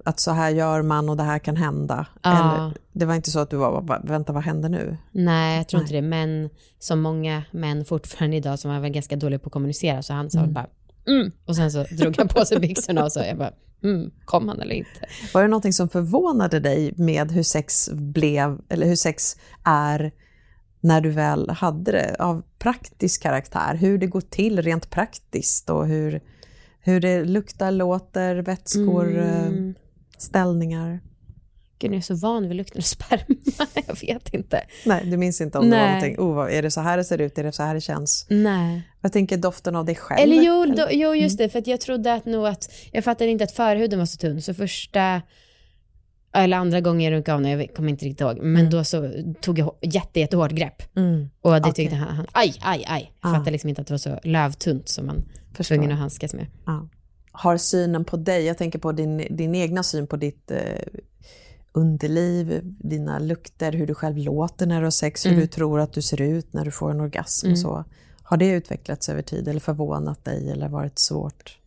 [0.04, 2.06] att så här gör man och det här kan hända?
[2.22, 2.30] Ja.
[2.30, 4.96] Eller, det var inte så att du var, "Va- vänta vad händer nu?
[5.12, 6.02] Nej, jag tror inte det.
[6.02, 10.12] Men som många män fortfarande idag som var väl ganska dåliga på att kommunicera, så
[10.12, 10.66] han sa väl bara
[11.06, 11.32] mm.
[11.46, 13.52] Och sen så drog han på sig byxorna och så jag bara
[13.84, 15.06] mm, kom han eller inte?
[15.34, 20.12] Var det någonting som förvånade dig med hur sex blev, eller hur sex är
[20.80, 23.74] när du väl hade det, av praktisk karaktär?
[23.74, 26.20] Hur det går till rent praktiskt och hur,
[26.84, 29.50] hur det luktar, låter, vätskor, eh,
[30.18, 31.00] ställningar?
[31.78, 33.66] Gud, jag är så van vid lukten av sperma.
[33.86, 34.62] jag vet inte.
[34.86, 35.94] Nej, du minns inte om det var Nej.
[35.94, 37.80] någonting, oh, vad- är det så här det ser ut, är det så här det
[37.80, 38.26] känns?
[38.30, 38.88] Nej.
[39.00, 40.20] Jag tänker doften av dig själv.
[40.22, 43.44] Eller jo, då, jo just det, för jag trodde att nog att, jag fattade inte
[43.44, 45.22] att förhuden var så tunn, så första,
[46.34, 49.10] eller andra gången jag runkade av honom, jag kommer inte riktigt ihåg, men då så
[49.40, 50.96] tog jag jätte, jättehårt grepp.
[50.96, 51.28] Mm.
[51.40, 51.72] Och det Okej.
[51.72, 53.12] tyckte han, han, aj, aj, aj.
[53.22, 53.34] Jag Ah.
[53.34, 55.24] fattade liksom inte att det var så lövtunt som man
[55.62, 56.46] tvungen att handskas med.
[56.66, 56.88] Ja.
[57.32, 60.58] Har synen på dig, jag tänker på din, din egna syn på ditt eh,
[61.72, 65.40] underliv, dina lukter, hur du själv låter när du har sex, hur Mm.
[65.40, 67.84] du tror att du ser ut när du får en orgasm och så.
[68.22, 71.58] Har det utvecklats över tid eller förvånat dig eller varit svårt?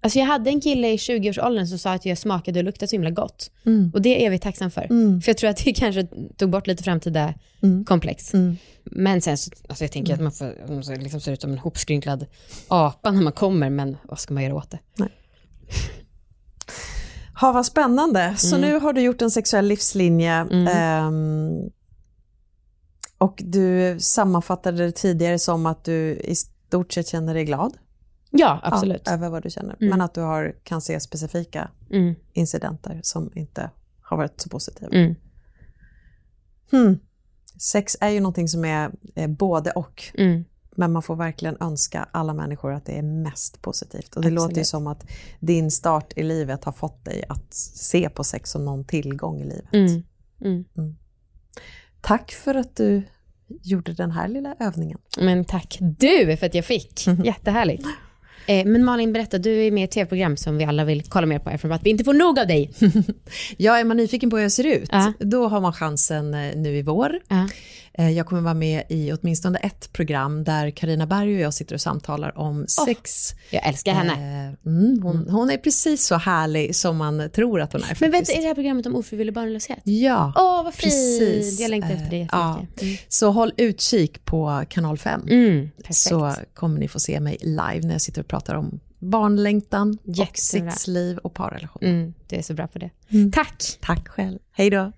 [0.00, 2.94] Alltså jag hade en kille i 20-årsåldern som sa att jag smakade och luktade så
[2.96, 3.50] himla gott.
[3.66, 3.90] Mm.
[3.94, 4.88] Och det är jag evigt tacksam för.
[5.20, 7.84] För jag tror att det kanske tog bort lite framtida Mm.
[7.84, 8.32] komplex.
[8.84, 11.52] Men sen så, alltså jag tänker att man får, man så liksom ser ut som
[11.52, 12.26] en hopskrynklad
[12.68, 14.78] apa när man kommer, men vad ska man göra åt det?
[17.40, 18.34] Ha, vad spännande.
[18.36, 18.70] Så Mm.
[18.70, 20.32] nu har du gjort en sexuell livslinje
[20.68, 21.70] ehm,
[23.18, 27.72] och du sammanfattade det tidigare som att du i stort sett känner dig glad
[28.30, 29.02] Ja, absolut.
[29.04, 32.14] Ja, över vad du känner, men att du har, kan se specifika Mm.
[32.32, 33.70] incidenter som inte
[34.02, 34.88] har varit så positiva.
[34.92, 35.14] Mm.
[36.70, 36.98] Hmm.
[37.60, 40.44] Sex är ju någonting som är eh, både och, Mm.
[40.76, 44.16] men man får verkligen önska alla människor att det är mest positivt.
[44.16, 44.34] Och det Absolut.
[44.34, 45.06] låter ju som att
[45.40, 49.44] din start i livet har fått dig att se på sex som någon tillgång i
[49.44, 49.72] livet.
[49.72, 50.02] Mm.
[50.76, 50.96] Mm.
[52.00, 53.02] Tack för att du
[53.62, 54.98] gjorde den här lilla övningen.
[55.20, 57.06] Men tack du för att jag fick.
[57.24, 57.86] Jättehärligt.
[58.48, 61.26] Eh, men Malin, berätta, du är med i ett tv-program som vi alla vill kolla
[61.26, 62.70] mer på eftersom att vi inte får nog av dig.
[63.56, 65.12] Ja, är man nyfiken på hur jag ser ut, Ja.
[65.18, 67.18] då har man chansen eh, nu i vår.
[67.28, 67.48] Ja.
[67.98, 71.74] Eh, Jag kommer vara med i åtminstone ett program där Karina Berg och jag sitter
[71.74, 73.34] och samtalar om sex.
[73.50, 74.12] Jag älskar henne.
[74.12, 77.96] Eh, Mm, hon, hon är precis så härlig som man tror att hon är.
[78.00, 79.78] Men vänta, är det här programmet om ofrivillig barnlöshet?
[79.84, 80.92] Ja, Åh, vad fint.
[80.92, 81.60] precis.
[81.60, 82.50] Jag längtar efter det Eh, ja.
[82.60, 82.82] jättemycket.
[82.82, 82.96] Mm.
[83.08, 85.22] Så håll utkik på kanal 5.
[85.30, 89.98] Mm, så kommer ni få se mig live när jag sitter och pratar om barnlängtan
[90.02, 90.70] och Jättebra.
[90.70, 91.82] sexliv och parrelation.
[91.82, 92.90] Mm, du är så bra på det.
[93.32, 93.78] Tack!
[93.80, 94.38] Tack själv.
[94.52, 94.92] Hej då.